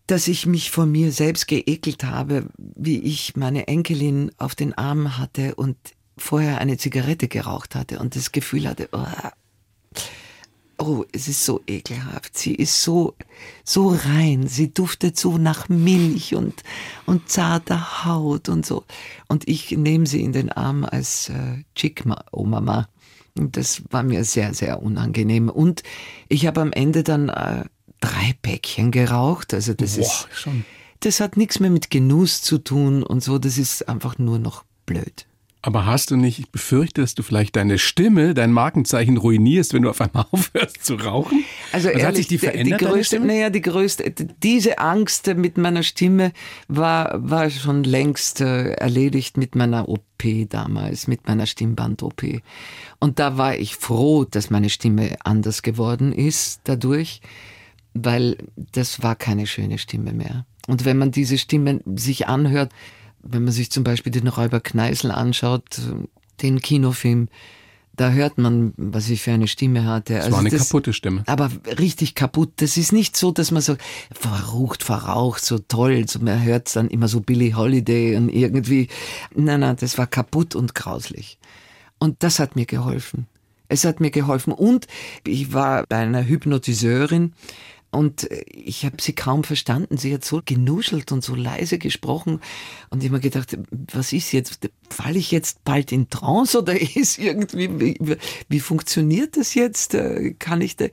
dass 0.08 0.28
ich 0.28 0.46
mich 0.46 0.72
vor 0.72 0.86
mir 0.86 1.12
selbst 1.12 1.48
geekelt 1.48 2.04
habe, 2.04 2.48
wie 2.58 3.00
ich 3.00 3.36
meine 3.36 3.68
Enkelin 3.68 4.32
auf 4.38 4.56
den 4.56 4.74
Armen 4.74 5.18
hatte 5.18 5.56
und 5.56 5.78
vorher 6.18 6.60
eine 6.60 6.78
Zigarette 6.78 7.28
geraucht 7.28 7.76
hatte 7.76 8.00
und 8.00 8.16
das 8.16 8.32
Gefühl 8.32 8.68
hatte, 8.68 8.90
oh, 8.92 9.06
oh 10.80 11.06
es 11.12 11.28
ist 11.28 11.46
so 11.46 11.62
ekelhaft. 11.68 12.38
Sie 12.38 12.56
ist 12.56 12.82
so, 12.82 13.16
so 13.64 13.90
rein. 13.90 14.48
Sie 14.48 14.74
duftet 14.74 15.18
so 15.18 15.38
nach 15.38 15.70
Milch 15.70 16.36
und, 16.36 16.64
und 17.06 17.30
zarter 17.30 18.06
Haut 18.06 18.50
und 18.50 18.66
so. 18.66 18.86
Und 19.28 19.48
ich 19.48 19.72
nehme 19.72 20.06
sie 20.06 20.22
in 20.22 20.32
den 20.32 20.52
Arm 20.52 20.86
als 20.86 21.30
äh, 21.30 21.64
Chick-Mama. 21.76 22.90
Und 23.38 23.58
das 23.58 23.84
war 23.90 24.04
mir 24.04 24.24
sehr, 24.24 24.54
sehr 24.54 24.82
unangenehm. 24.82 25.50
Und 25.50 25.84
ich 26.28 26.48
habe 26.48 26.62
am 26.62 26.72
Ende 26.72 27.04
dann 27.04 27.30
äh, 27.30 27.66
drei 28.00 28.34
Päckchen 28.42 28.92
geraucht. 28.92 29.54
Also 29.54 29.74
das 29.74 29.96
Boah, 29.96 30.02
ist, 30.02 30.28
schon. 30.34 30.66
das 31.02 31.20
hat 31.20 31.38
nichts 31.38 31.60
mehr 31.60 31.70
mit 31.70 31.90
Genuss 31.90 32.42
zu 32.42 32.58
tun 32.58 33.04
und 33.04 33.24
so. 33.24 33.38
Das 33.38 33.58
ist 33.58 33.88
einfach 33.88 34.18
nur 34.18 34.40
noch 34.40 34.64
blöd. 34.86 35.29
Aber 35.62 35.86
hast 35.86 36.12
du 36.12 36.16
nicht, 36.16 36.40
ich 36.40 36.50
befürchte, 36.50 37.02
dass 37.02 37.16
du 37.16 37.24
vielleicht 37.24 37.58
deine 37.58 37.78
Stimme, 37.80 38.34
dein 38.34 38.54
Markenzeichen 38.54 39.18
ruinierst, 39.18 39.74
wenn 39.74 39.82
du 39.82 39.90
auf 39.90 40.00
einmal 40.00 40.26
aufhörst 40.32 40.86
zu 40.86 40.96
rauchen? 40.96 41.44
Also 41.74 41.90
hat 41.90 41.96
ehrlich, 41.96 42.18
sich 42.18 42.28
die 42.28 42.38
verändert, 42.38 42.80
die 42.80 42.86
größte, 42.86 43.20
naja, 43.20 43.50
die 43.50 43.62
größte, 43.62 44.14
diese 44.42 44.80
Angst 44.80 45.28
mit 45.36 45.58
meiner 45.58 45.84
Stimme 45.84 46.32
war, 46.70 47.30
war 47.30 47.50
schon 47.50 47.84
längst 47.84 48.40
äh, 48.40 48.72
erledigt 48.72 49.36
mit 49.36 49.56
meiner 49.56 49.90
OP 49.90 50.04
damals, 50.48 51.08
mit 51.08 51.28
meiner 51.28 51.46
Stimmband-OP. 51.46 52.42
Und 53.00 53.20
da 53.20 53.38
war 53.38 53.58
ich 53.58 53.76
froh, 53.76 54.24
dass 54.24 54.50
meine 54.50 54.70
Stimme 54.70 55.18
anders 55.26 55.62
geworden 55.62 56.14
ist 56.14 56.62
dadurch, 56.64 57.20
weil 57.94 58.38
das 58.56 59.04
war 59.04 59.16
keine 59.16 59.46
schöne 59.46 59.78
Stimme 59.78 60.14
mehr. 60.14 60.46
Und 60.68 60.86
wenn 60.86 60.98
man 60.98 61.12
diese 61.12 61.38
Stimme 61.38 61.82
sich 61.96 62.28
anhört, 62.28 62.72
wenn 63.22 63.44
man 63.44 63.54
sich 63.54 63.72
zum 63.72 63.84
Beispiel 63.84 64.12
den 64.12 64.28
Räuber 64.28 64.60
Kneißl 64.60 65.12
anschaut, 65.12 65.64
den 66.42 66.62
Kinofilm, 66.62 67.28
da 68.00 68.12
hört 68.12 68.38
man, 68.38 68.74
was 68.78 69.10
ich 69.10 69.22
für 69.22 69.34
eine 69.34 69.50
Stimme 69.50 69.84
hatte. 69.84 70.14
Das 70.14 70.32
war 70.32 70.40
eine 70.40 70.50
kaputte 70.50 70.94
Stimme. 70.94 71.24
Aber 71.28 71.52
richtig 71.78 72.16
kaputt. 72.16 72.54
Das 72.58 72.78
ist 72.78 72.94
nicht 72.94 73.18
so, 73.18 73.32
dass 73.32 73.52
man 73.52 73.62
so 73.62 73.76
verrucht, 74.10 74.84
verraucht, 74.84 75.44
so 75.44 75.60
toll. 75.60 76.06
So, 76.08 76.20
man 76.20 76.42
hört 76.42 76.74
dann 76.78 76.88
immer 76.88 77.10
so 77.10 77.20
Billie 77.20 77.56
Holiday 77.58 78.16
und 78.16 78.30
irgendwie. 78.30 78.88
Nein, 79.36 79.60
nein, 79.60 79.76
das 79.78 79.98
war 79.98 80.08
kaputt 80.08 80.56
und 80.56 80.76
grauslich. 80.76 81.40
Und 81.98 82.24
das 82.24 82.40
hat 82.40 82.56
mir 82.56 82.66
geholfen. 82.66 83.28
Es 83.68 83.84
hat 83.84 84.00
mir 84.00 84.12
geholfen. 84.12 84.54
Und 84.54 84.88
ich 85.28 85.52
war 85.52 85.86
bei 85.90 85.98
einer 85.98 86.26
Hypnotiseurin 86.26 87.34
und 87.92 88.30
ich 88.46 88.86
habe 88.86 88.98
sie 89.02 89.14
kaum 89.14 89.44
verstanden. 89.44 89.98
Sie 89.98 90.14
hat 90.14 90.24
so 90.24 90.42
genuschelt 90.46 91.12
und 91.12 91.24
so 91.24 91.34
leise 91.34 91.80
gesprochen. 91.80 92.40
Und 92.92 93.02
ich 93.02 93.10
habe 93.10 93.18
mir 93.18 93.22
gedacht, 93.22 93.58
was 93.92 94.14
ist 94.14 94.32
jetzt? 94.32 94.70
Falle 94.90 95.18
ich 95.18 95.32
jetzt 95.32 95.64
bald 95.64 95.92
in 95.92 96.10
Trance 96.10 96.60
oder 96.60 96.80
ist 96.96 97.18
irgendwie, 97.18 97.80
wie, 97.80 98.18
wie 98.48 98.60
funktioniert 98.60 99.38
das 99.38 99.56
jetzt? 99.56 99.96
Äh, 99.96 100.36
Kann 100.38 100.62
ich 100.62 100.76
da? 100.76 100.86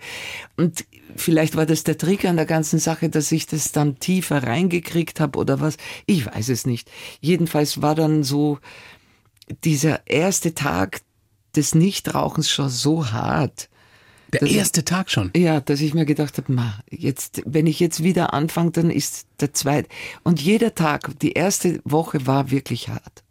Und 0.56 0.86
vielleicht 1.16 1.54
war 1.54 1.66
das 1.66 1.84
der 1.84 1.98
Trick 1.98 2.24
an 2.24 2.36
der 2.36 2.46
ganzen 2.46 2.78
Sache, 2.78 3.10
dass 3.10 3.30
ich 3.30 3.46
das 3.46 3.72
dann 3.72 3.98
tiefer 3.98 4.42
reingekriegt 4.42 5.20
habe 5.20 5.38
oder 5.38 5.60
was. 5.60 5.76
Ich 6.06 6.24
weiß 6.24 6.48
es 6.48 6.64
nicht. 6.64 6.90
Jedenfalls 7.20 7.82
war 7.82 7.94
dann 7.94 8.24
so 8.24 8.58
dieser 9.64 10.06
erste 10.06 10.54
Tag 10.54 11.02
des 11.54 11.74
Nichtrauchens 11.74 12.50
schon 12.50 12.70
so 12.70 13.12
hart. 13.12 13.68
Der 14.40 14.48
Das- 14.48 14.56
erste 14.56 14.84
Tag 14.84 15.10
schon. 15.10 15.30
Ja, 15.36 15.60
dass 15.60 15.80
ich 15.80 15.94
mir 15.94 16.04
gedacht 16.06 16.36
habe, 16.38 16.52
ma, 16.52 16.78
jetzt, 16.90 17.42
wenn 17.46 17.66
ich 17.66 17.80
jetzt 17.80 18.02
wieder 18.02 18.32
anfange, 18.34 18.70
dann 18.72 18.90
ist 18.90 19.26
der 19.40 19.52
zweite. 19.54 19.88
Und 20.24 20.40
jeder 20.40 20.74
Tag, 20.74 21.18
die 21.20 21.32
erste 21.32 21.80
Woche 21.84 22.26
war 22.26 22.50
wirklich 22.50 22.88
hart. 22.88 23.22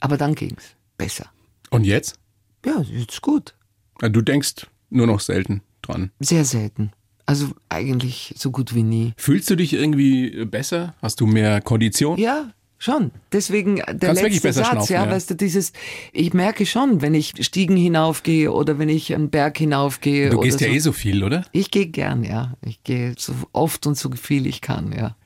Aber 0.00 0.16
dann 0.16 0.34
ging's 0.34 0.64
besser. 0.96 1.26
Und 1.70 1.84
jetzt? 1.84 2.18
Ja, 2.64 2.80
jetzt 2.82 3.20
gut. 3.22 3.54
Du 4.00 4.22
denkst 4.22 4.66
nur 4.90 5.06
noch 5.06 5.20
selten 5.20 5.62
dran. 5.82 6.10
Sehr 6.20 6.44
selten. 6.44 6.92
Also 7.26 7.48
eigentlich 7.68 8.34
so 8.38 8.50
gut 8.50 8.74
wie 8.74 8.82
nie. 8.82 9.12
Fühlst 9.18 9.50
du 9.50 9.56
dich 9.56 9.74
irgendwie 9.74 10.44
besser? 10.46 10.94
Hast 11.02 11.20
du 11.20 11.26
mehr 11.26 11.60
Kondition? 11.60 12.16
Ja, 12.18 12.50
schon. 12.78 13.10
Deswegen 13.32 13.76
der 13.76 14.14
Kannst 14.14 14.22
letzte 14.22 14.52
Satz, 14.52 14.88
ja, 14.88 15.04
ja. 15.04 15.10
weißt 15.10 15.30
du, 15.30 15.34
dieses, 15.34 15.72
ich 16.12 16.32
merke 16.32 16.64
schon, 16.64 17.02
wenn 17.02 17.14
ich 17.14 17.34
Stiegen 17.40 17.76
hinaufgehe 17.76 18.50
oder 18.50 18.78
wenn 18.78 18.88
ich 18.88 19.14
einen 19.14 19.30
Berg 19.30 19.58
hinaufgehe. 19.58 20.30
Du 20.30 20.40
gehst 20.40 20.58
oder 20.58 20.66
ja 20.66 20.72
so. 20.72 20.76
eh 20.76 20.80
so 20.80 20.92
viel, 20.92 21.24
oder? 21.24 21.44
Ich 21.52 21.70
gehe 21.70 21.86
gern, 21.86 22.24
ja. 22.24 22.54
Ich 22.64 22.82
gehe 22.84 23.14
so 23.18 23.34
oft 23.52 23.86
und 23.86 23.96
so 23.96 24.10
viel 24.12 24.46
ich 24.46 24.60
kann, 24.60 24.92
ja. 24.92 25.16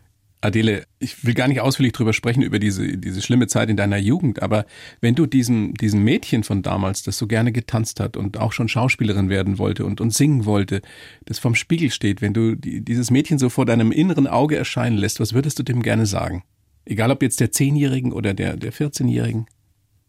Adele, 0.44 0.86
ich 0.98 1.24
will 1.24 1.34
gar 1.34 1.46
nicht 1.46 1.60
ausführlich 1.60 1.92
drüber 1.92 2.12
sprechen, 2.12 2.42
über 2.42 2.58
diese, 2.58 2.98
diese 2.98 3.22
schlimme 3.22 3.46
Zeit 3.46 3.70
in 3.70 3.76
deiner 3.76 3.96
Jugend, 3.96 4.42
aber 4.42 4.66
wenn 5.00 5.14
du 5.14 5.26
diesem, 5.26 5.74
diesem 5.74 6.02
Mädchen 6.02 6.42
von 6.42 6.62
damals, 6.62 7.04
das 7.04 7.16
so 7.16 7.28
gerne 7.28 7.52
getanzt 7.52 8.00
hat 8.00 8.16
und 8.16 8.38
auch 8.38 8.50
schon 8.52 8.66
Schauspielerin 8.66 9.28
werden 9.28 9.58
wollte 9.58 9.84
und, 9.84 10.00
und 10.00 10.12
singen 10.12 10.44
wollte, 10.44 10.82
das 11.26 11.38
vorm 11.38 11.54
Spiegel 11.54 11.92
steht, 11.92 12.22
wenn 12.22 12.34
du 12.34 12.56
die, 12.56 12.84
dieses 12.84 13.12
Mädchen 13.12 13.38
so 13.38 13.50
vor 13.50 13.66
deinem 13.66 13.92
inneren 13.92 14.26
Auge 14.26 14.56
erscheinen 14.56 14.98
lässt, 14.98 15.20
was 15.20 15.32
würdest 15.32 15.60
du 15.60 15.62
dem 15.62 15.80
gerne 15.80 16.06
sagen? 16.06 16.42
Egal 16.84 17.10
ob 17.10 17.22
jetzt 17.22 17.40
der 17.40 17.52
Zehnjährigen 17.52 18.12
oder 18.12 18.34
der, 18.34 18.56
der 18.56 18.72
14-Jährigen. 18.72 19.46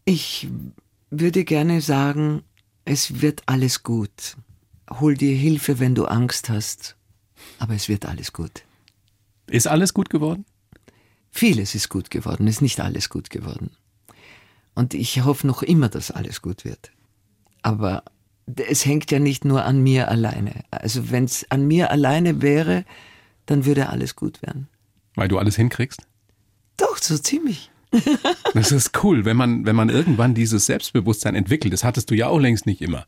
Ich 0.05 0.47
würde 1.09 1.43
gerne 1.43 1.81
sagen, 1.81 2.43
es 2.85 3.21
wird 3.21 3.43
alles 3.45 3.83
gut. 3.83 4.37
Hol 4.89 5.15
dir 5.15 5.35
Hilfe, 5.35 5.79
wenn 5.79 5.95
du 5.95 6.05
Angst 6.05 6.49
hast. 6.49 6.97
Aber 7.59 7.73
es 7.73 7.89
wird 7.89 8.05
alles 8.05 8.33
gut. 8.33 8.63
Ist 9.47 9.67
alles 9.67 9.93
gut 9.93 10.09
geworden? 10.09 10.45
Vieles 11.29 11.75
ist 11.75 11.89
gut 11.89 12.09
geworden, 12.09 12.47
ist 12.47 12.61
nicht 12.61 12.79
alles 12.79 13.09
gut 13.09 13.29
geworden. 13.29 13.71
Und 14.75 14.93
ich 14.93 15.23
hoffe 15.23 15.47
noch 15.47 15.63
immer, 15.63 15.89
dass 15.89 16.11
alles 16.11 16.41
gut 16.41 16.65
wird. 16.65 16.91
Aber 17.61 18.03
es 18.55 18.85
hängt 18.85 19.11
ja 19.11 19.19
nicht 19.19 19.45
nur 19.45 19.65
an 19.65 19.81
mir 19.81 20.09
alleine. 20.09 20.63
Also 20.71 21.11
wenn 21.11 21.25
es 21.25 21.49
an 21.49 21.65
mir 21.65 21.91
alleine 21.91 22.41
wäre, 22.41 22.85
dann 23.45 23.65
würde 23.65 23.89
alles 23.89 24.15
gut 24.15 24.41
werden. 24.41 24.67
Weil 25.15 25.27
du 25.27 25.37
alles 25.37 25.55
hinkriegst? 25.55 26.07
Doch, 26.77 26.97
so 26.97 27.17
ziemlich. 27.17 27.69
Das 28.53 28.71
ist 28.71 28.91
cool, 29.03 29.25
wenn 29.25 29.37
man, 29.37 29.65
wenn 29.65 29.75
man 29.75 29.89
irgendwann 29.89 30.33
dieses 30.33 30.65
Selbstbewusstsein 30.67 31.35
entwickelt. 31.35 31.73
Das 31.73 31.83
hattest 31.83 32.09
du 32.11 32.15
ja 32.15 32.27
auch 32.27 32.39
längst 32.39 32.65
nicht 32.65 32.81
immer. 32.81 33.05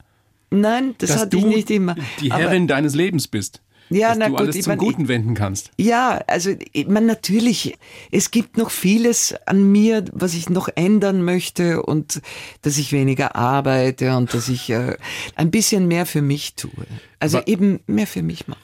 Nein, 0.51 0.95
das 0.99 1.09
Dass 1.09 1.21
hatte 1.21 1.29
du 1.31 1.39
ich 1.49 1.55
nicht 1.55 1.71
immer. 1.71 1.95
die 2.21 2.31
Aber- 2.31 2.41
Herrin 2.43 2.67
deines 2.67 2.93
Lebens 2.95 3.27
bist. 3.27 3.61
Ja, 3.89 4.09
dass 4.09 4.17
na 4.17 4.25
du 4.25 4.31
gut, 4.31 4.39
alles 4.39 4.61
zum 4.61 4.71
mein, 4.71 4.77
Guten 4.79 5.07
wenden 5.07 5.35
kannst. 5.35 5.69
Ja, 5.77 6.19
also 6.25 6.55
ich 6.73 6.87
man 6.87 7.05
natürlich, 7.05 7.77
es 8.11 8.31
gibt 8.31 8.57
noch 8.57 8.71
vieles 8.71 9.35
an 9.45 9.71
mir, 9.71 10.05
was 10.11 10.33
ich 10.33 10.49
noch 10.49 10.69
ändern 10.75 11.21
möchte 11.23 11.83
und 11.83 12.19
dass 12.63 12.79
ich 12.79 12.91
weniger 12.91 13.35
arbeite 13.35 14.17
und 14.17 14.33
dass 14.33 14.49
ich 14.49 14.71
äh, 14.71 14.97
ein 15.35 15.51
bisschen 15.51 15.87
mehr 15.87 16.07
für 16.07 16.23
mich 16.23 16.55
tue. 16.55 16.71
Also 17.19 17.37
Aber- 17.39 17.47
eben 17.47 17.79
mehr 17.85 18.07
für 18.07 18.23
mich 18.23 18.47
mache. 18.47 18.59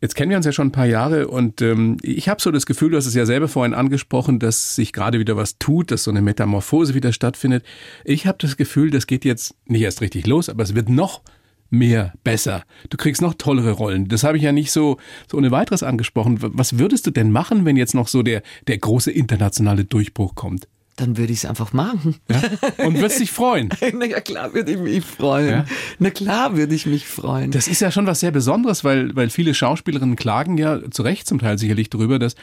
Jetzt 0.00 0.14
kennen 0.14 0.28
wir 0.28 0.36
uns 0.36 0.44
ja 0.44 0.52
schon 0.52 0.68
ein 0.68 0.72
paar 0.72 0.86
Jahre 0.86 1.26
und 1.28 1.62
ähm, 1.62 1.96
ich 2.02 2.28
habe 2.28 2.42
so 2.42 2.50
das 2.50 2.66
Gefühl, 2.66 2.90
du 2.90 2.98
hast 2.98 3.06
es 3.06 3.14
ja 3.14 3.24
selber 3.24 3.48
vorhin 3.48 3.72
angesprochen, 3.72 4.38
dass 4.38 4.74
sich 4.74 4.92
gerade 4.92 5.18
wieder 5.18 5.36
was 5.36 5.58
tut, 5.58 5.90
dass 5.90 6.04
so 6.04 6.10
eine 6.10 6.20
Metamorphose 6.20 6.94
wieder 6.94 7.12
stattfindet. 7.14 7.64
Ich 8.04 8.26
habe 8.26 8.36
das 8.38 8.58
Gefühl, 8.58 8.90
das 8.90 9.06
geht 9.06 9.24
jetzt 9.24 9.54
nicht 9.64 9.80
erst 9.80 10.02
richtig 10.02 10.26
los, 10.26 10.50
aber 10.50 10.64
es 10.64 10.74
wird 10.74 10.90
noch 10.90 11.22
mehr, 11.70 12.12
besser. 12.24 12.64
Du 12.90 12.98
kriegst 12.98 13.22
noch 13.22 13.34
tollere 13.34 13.72
Rollen. 13.72 14.06
Das 14.08 14.22
habe 14.22 14.36
ich 14.36 14.42
ja 14.42 14.52
nicht 14.52 14.70
so, 14.70 14.98
so 15.30 15.38
ohne 15.38 15.50
weiteres 15.50 15.82
angesprochen. 15.82 16.38
Was 16.40 16.78
würdest 16.78 17.06
du 17.06 17.10
denn 17.10 17.32
machen, 17.32 17.64
wenn 17.64 17.76
jetzt 17.76 17.94
noch 17.94 18.08
so 18.08 18.22
der, 18.22 18.42
der 18.66 18.78
große 18.78 19.10
internationale 19.10 19.86
Durchbruch 19.86 20.34
kommt? 20.34 20.68
Dann 20.96 21.16
würde 21.18 21.32
ich 21.32 21.40
es 21.40 21.44
einfach 21.44 21.72
machen. 21.72 22.16
Ja? 22.30 22.42
Und 22.84 22.96
würdest 22.96 23.20
dich 23.20 23.30
freuen? 23.30 23.68
Na 23.94 24.06
ja, 24.06 24.20
klar 24.20 24.54
würde 24.54 24.72
ich 24.72 24.78
mich 24.78 25.04
freuen. 25.04 25.50
Ja? 25.50 25.66
Na 25.98 26.10
klar 26.10 26.56
würde 26.56 26.74
ich 26.74 26.86
mich 26.86 27.06
freuen. 27.06 27.50
Das 27.50 27.68
ist 27.68 27.80
ja 27.80 27.90
schon 27.90 28.06
was 28.06 28.20
sehr 28.20 28.30
Besonderes, 28.30 28.82
weil, 28.82 29.14
weil 29.14 29.30
viele 29.30 29.54
Schauspielerinnen 29.54 30.16
klagen 30.16 30.58
ja 30.58 30.90
zu 30.90 31.02
Recht 31.02 31.26
zum 31.26 31.38
Teil 31.38 31.58
sicherlich 31.58 31.90
darüber, 31.90 32.18
dass 32.18 32.34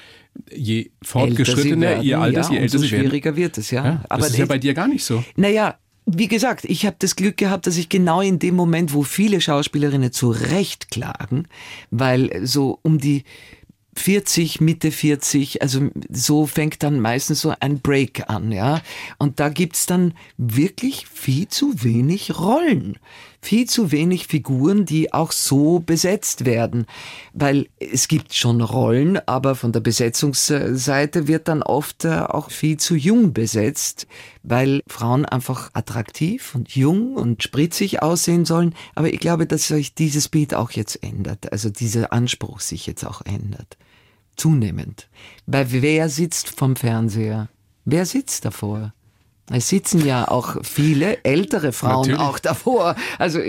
je 0.51 0.91
fortgeschrittener 1.03 2.01
ihr 2.01 2.19
Alter 2.19 2.41
ist, 2.41 2.51
je 2.51 2.57
älter 2.57 2.79
sie 2.79 2.91
werden. 2.91 3.07
schwieriger 3.07 3.35
wird 3.35 3.57
es, 3.57 3.71
ja. 3.71 3.85
ja 3.85 4.03
Aber 4.09 4.21
das 4.21 4.31
ist 4.31 4.37
ja 4.37 4.45
bei 4.45 4.59
dir 4.59 4.73
gar 4.73 4.87
nicht 4.87 5.03
so. 5.03 5.23
Naja, 5.35 5.77
wie 6.05 6.27
gesagt, 6.27 6.65
ich 6.65 6.85
habe 6.85 6.97
das 6.99 7.15
Glück 7.15 7.37
gehabt, 7.37 7.65
dass 7.65 7.77
ich 7.77 7.89
genau 7.89 8.21
in 8.21 8.37
dem 8.37 8.55
Moment, 8.55 8.93
wo 8.93 9.03
viele 9.03 9.39
Schauspielerinnen 9.41 10.11
zu 10.11 10.31
Recht 10.31 10.91
klagen, 10.91 11.47
weil 11.91 12.45
so 12.45 12.79
um 12.81 12.99
die 12.99 13.23
40, 13.95 14.61
Mitte 14.61 14.91
40, 14.91 15.61
also 15.61 15.89
so 16.09 16.45
fängt 16.45 16.83
dann 16.83 16.99
meistens 16.99 17.41
so 17.41 17.53
ein 17.59 17.79
Break 17.79 18.29
an, 18.29 18.51
ja. 18.51 18.81
Und 19.17 19.39
da 19.39 19.49
gibt's 19.49 19.85
dann 19.85 20.13
wirklich 20.37 21.07
viel 21.07 21.47
zu 21.47 21.83
wenig 21.83 22.37
Rollen, 22.39 22.97
viel 23.43 23.67
zu 23.67 23.91
wenig 23.91 24.27
Figuren, 24.27 24.85
die 24.85 25.13
auch 25.13 25.31
so 25.31 25.79
besetzt 25.79 26.45
werden. 26.45 26.85
Weil 27.33 27.67
es 27.79 28.07
gibt 28.07 28.33
schon 28.33 28.61
Rollen, 28.61 29.19
aber 29.27 29.55
von 29.55 29.71
der 29.71 29.81
Besetzungsseite 29.81 31.27
wird 31.27 31.47
dann 31.47 31.63
oft 31.63 32.05
äh, 32.05 32.19
auch 32.19 32.49
viel 32.49 32.77
zu 32.77 32.95
jung 32.95 33.33
besetzt, 33.33 34.07
weil 34.43 34.81
Frauen 34.87 35.25
einfach 35.25 35.69
attraktiv 35.73 36.55
und 36.55 36.75
jung 36.75 37.15
und 37.15 37.43
spritzig 37.43 38.01
aussehen 38.01 38.45
sollen. 38.45 38.73
Aber 38.95 39.13
ich 39.13 39.19
glaube, 39.19 39.45
dass 39.45 39.67
sich 39.67 39.93
dieses 39.93 40.29
Bild 40.29 40.53
auch 40.53 40.71
jetzt 40.71 41.03
ändert, 41.03 41.51
also 41.51 41.69
dieser 41.69 42.13
Anspruch 42.13 42.59
sich 42.59 42.87
jetzt 42.87 43.05
auch 43.05 43.21
ändert 43.25 43.77
zunehmend. 44.35 45.09
Weil 45.45 45.71
wer 45.71 46.09
sitzt 46.09 46.49
vom 46.49 46.75
Fernseher? 46.75 47.49
Wer 47.85 48.05
sitzt 48.05 48.45
davor? 48.45 48.93
Es 49.51 49.67
sitzen 49.67 50.05
ja 50.05 50.29
auch 50.29 50.55
viele 50.63 51.21
ältere 51.25 51.73
Frauen 51.73 52.07
Natürlich. 52.07 52.19
auch 52.21 52.39
davor. 52.39 52.95
Also 53.19 53.39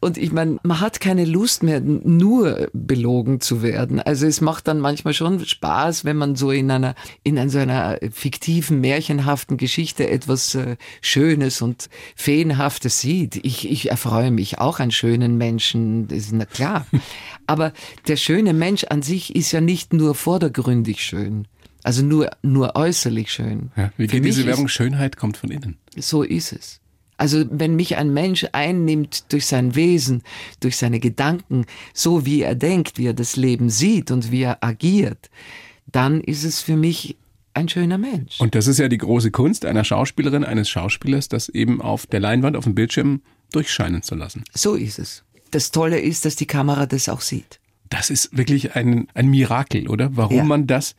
und 0.00 0.16
ich 0.16 0.32
meine, 0.32 0.58
man 0.62 0.80
hat 0.80 0.98
keine 0.98 1.26
Lust 1.26 1.62
mehr, 1.62 1.80
nur 1.80 2.68
belogen 2.72 3.42
zu 3.42 3.62
werden. 3.62 4.00
Also 4.00 4.26
es 4.26 4.40
macht 4.40 4.66
dann 4.66 4.80
manchmal 4.80 5.12
schon 5.12 5.44
Spaß, 5.44 6.06
wenn 6.06 6.16
man 6.16 6.36
so 6.36 6.50
in 6.50 6.70
einer 6.70 6.94
in 7.22 7.50
so 7.50 7.58
einer 7.58 7.98
fiktiven 8.10 8.80
märchenhaften 8.80 9.58
Geschichte 9.58 10.08
etwas 10.08 10.54
äh, 10.54 10.76
Schönes 11.02 11.60
und 11.60 11.90
feenhaftes 12.14 13.00
sieht. 13.00 13.36
Ich, 13.44 13.70
ich 13.70 13.90
erfreue 13.90 14.30
mich 14.30 14.58
auch 14.58 14.80
an 14.80 14.90
schönen 14.90 15.36
Menschen, 15.36 16.08
das 16.08 16.18
ist 16.18 16.32
na 16.32 16.46
klar. 16.46 16.86
Aber 17.46 17.74
der 18.08 18.16
schöne 18.16 18.54
Mensch 18.54 18.84
an 18.84 19.02
sich 19.02 19.36
ist 19.36 19.52
ja 19.52 19.60
nicht 19.60 19.92
nur 19.92 20.14
vordergründig 20.14 21.02
schön. 21.02 21.46
Also 21.86 22.02
nur, 22.02 22.30
nur 22.42 22.74
äußerlich 22.74 23.30
schön. 23.30 23.70
Ja, 23.76 23.92
wie 23.96 24.08
geht 24.08 24.24
diese 24.24 24.44
Werbung? 24.44 24.66
Schönheit 24.66 25.16
kommt 25.16 25.36
von 25.36 25.52
innen. 25.52 25.78
So 25.96 26.24
ist 26.24 26.52
es. 26.52 26.80
Also 27.16 27.44
wenn 27.48 27.76
mich 27.76 27.96
ein 27.96 28.12
Mensch 28.12 28.44
einnimmt 28.50 29.32
durch 29.32 29.46
sein 29.46 29.76
Wesen, 29.76 30.24
durch 30.58 30.78
seine 30.78 30.98
Gedanken, 30.98 31.64
so 31.94 32.26
wie 32.26 32.42
er 32.42 32.56
denkt, 32.56 32.98
wie 32.98 33.06
er 33.06 33.14
das 33.14 33.36
Leben 33.36 33.70
sieht 33.70 34.10
und 34.10 34.32
wie 34.32 34.42
er 34.42 34.64
agiert, 34.64 35.30
dann 35.86 36.20
ist 36.20 36.42
es 36.42 36.60
für 36.60 36.76
mich 36.76 37.18
ein 37.54 37.68
schöner 37.68 37.98
Mensch. 37.98 38.40
Und 38.40 38.56
das 38.56 38.66
ist 38.66 38.78
ja 38.78 38.88
die 38.88 38.98
große 38.98 39.30
Kunst 39.30 39.64
einer 39.64 39.84
Schauspielerin, 39.84 40.42
eines 40.42 40.68
Schauspielers, 40.68 41.28
das 41.28 41.48
eben 41.48 41.80
auf 41.80 42.08
der 42.08 42.18
Leinwand, 42.18 42.56
auf 42.56 42.64
dem 42.64 42.74
Bildschirm 42.74 43.22
durchscheinen 43.52 44.02
zu 44.02 44.16
lassen. 44.16 44.42
So 44.52 44.74
ist 44.74 44.98
es. 44.98 45.22
Das 45.52 45.70
Tolle 45.70 46.00
ist, 46.00 46.24
dass 46.24 46.34
die 46.34 46.46
Kamera 46.46 46.86
das 46.86 47.08
auch 47.08 47.20
sieht. 47.20 47.60
Das 47.88 48.10
ist 48.10 48.36
wirklich 48.36 48.74
ein, 48.74 49.06
ein 49.14 49.28
Mirakel, 49.28 49.86
oder? 49.86 50.16
Warum 50.16 50.36
ja. 50.38 50.42
man 50.42 50.66
das 50.66 50.96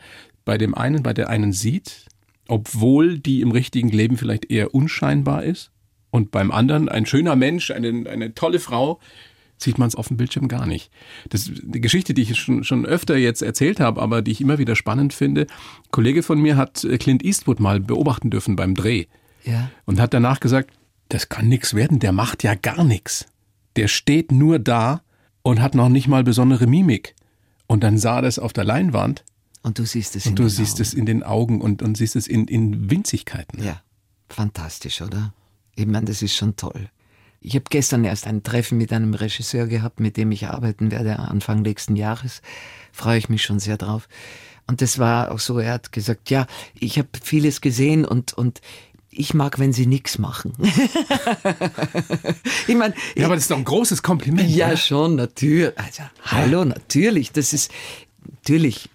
bei 0.48 0.58
dem 0.58 0.76
einen, 0.76 1.04
bei 1.04 1.14
der 1.14 1.30
einen 1.30 1.52
sieht, 1.52 2.06
obwohl 2.48 3.20
die 3.20 3.42
im 3.42 3.52
richtigen 3.52 3.90
Leben 3.90 4.16
vielleicht 4.16 4.50
eher 4.50 4.74
unscheinbar 4.74 5.44
ist. 5.44 5.72
Und 6.10 6.32
beim 6.32 6.52
anderen 6.52 6.88
ein 6.88 7.06
schöner 7.06 7.36
Mensch, 7.36 7.70
eine, 7.70 8.10
eine 8.10 8.34
tolle 8.34 8.60
Frau, 8.60 9.02
sieht 9.58 9.78
man 9.78 9.90
es 9.90 9.96
auf 9.96 10.08
dem 10.08 10.16
Bildschirm 10.16 10.48
gar 10.48 10.66
nicht. 10.66 10.90
Das 11.28 11.50
ist 11.50 11.66
eine 11.66 11.82
Geschichte, 11.82 12.14
die 12.14 12.22
ich 12.22 12.40
schon, 12.40 12.64
schon 12.64 12.86
öfter 12.86 13.18
jetzt 13.18 13.42
erzählt 13.42 13.82
habe, 13.82 14.02
aber 14.02 14.22
die 14.22 14.32
ich 14.32 14.40
immer 14.40 14.58
wieder 14.58 14.78
spannend 14.78 15.14
finde. 15.14 15.42
Ein 15.42 15.92
Kollege 15.92 16.24
von 16.24 16.40
mir 16.40 16.56
hat 16.56 16.86
äh, 16.86 16.98
Clint 16.98 17.26
Eastwood 17.26 17.60
mal 17.60 17.82
beobachten 17.82 18.30
dürfen 18.30 18.56
beim 18.56 18.74
Dreh. 18.74 19.08
Ja. 19.44 19.70
Und 19.86 20.00
hat 20.00 20.14
danach 20.14 20.40
gesagt, 20.40 20.72
das 21.10 21.28
kann 21.28 21.50
nichts 21.50 21.74
werden, 21.74 22.00
der 22.00 22.14
macht 22.14 22.42
ja 22.44 22.56
gar 22.56 22.86
nichts. 22.86 23.26
Der 23.76 23.90
steht 23.90 24.32
nur 24.32 24.60
da 24.60 25.02
und 25.42 25.62
hat 25.62 25.76
noch 25.76 25.90
nicht 25.90 26.08
mal 26.08 26.24
besondere 26.24 26.68
Mimik. 26.68 27.16
Und 27.68 27.84
dann 27.84 27.98
sah 27.98 28.22
das 28.22 28.40
auf 28.40 28.54
der 28.54 28.64
Leinwand 28.64 29.26
und 29.67 29.77
du 29.77 29.86
siehst 29.86 30.15
es 30.15 30.25
in 30.25 30.32
Und 30.32 30.39
du 30.39 30.49
siehst 30.49 30.75
Augen. 30.75 30.82
es 30.82 30.93
in 30.93 31.06
den 31.06 31.23
Augen 31.23 31.62
und, 31.62 31.82
und 31.82 31.97
siehst 31.97 32.15
es 32.15 32.25
in, 32.27 32.47
in 32.47 32.89
Winzigkeiten. 32.89 33.62
Ja, 33.62 33.82
fantastisch, 34.30 35.01
oder? 35.01 35.34
Ich 35.75 35.86
meine, 35.86 36.06
das 36.06 36.21
ist 36.21 36.36
schon 36.36 36.56
toll. 36.56 36.89
Ich 37.41 37.53
habe 37.56 37.65
gestern 37.69 38.06
erst 38.06 38.27
ein 38.27 38.43
Treffen 38.43 38.77
mit 38.77 38.93
einem 38.93 39.13
Regisseur 39.13 39.67
gehabt, 39.67 39.99
mit 39.99 40.15
dem 40.15 40.32
ich 40.32 40.47
arbeiten 40.47 40.89
werde 40.89 41.19
Anfang 41.19 41.62
nächsten 41.63 41.97
Jahres. 41.97 42.41
Freue 42.93 43.17
ich 43.17 43.27
mich 43.27 43.43
schon 43.43 43.60
sehr 43.60 43.77
drauf. 43.77 44.08
Und 44.67 44.82
das 44.82 44.99
war 44.99 45.32
auch 45.32 45.39
so, 45.39 45.60
er 45.60 45.73
hat 45.73 45.91
gesagt, 45.91 46.30
ja, 46.30 46.47
ich 46.73 46.97
habe 46.97 47.10
vieles 47.21 47.60
gesehen 47.60 48.06
und, 48.06 48.34
und 48.34 48.62
ich 49.10 49.34
mag, 49.34 49.60
wenn 49.60 49.73
sie 49.73 49.86
nichts 49.86 50.17
machen. 50.17 50.53
ich 52.67 52.75
meine, 52.75 52.93
ja, 53.15 53.25
aber 53.25 53.36
das 53.36 53.43
ist 53.43 53.51
doch 53.51 53.58
ein 53.58 53.65
großes 53.65 54.01
Kompliment. 54.01 54.49
Ja, 54.49 54.67
oder? 54.67 54.77
schon, 54.77 55.15
natürlich. 55.15 55.77
Also, 55.77 56.03
hallo, 56.23 56.63
natürlich. 56.63 57.34
Das 57.34 57.51
ist 57.51 57.71
natürlich 58.43 58.89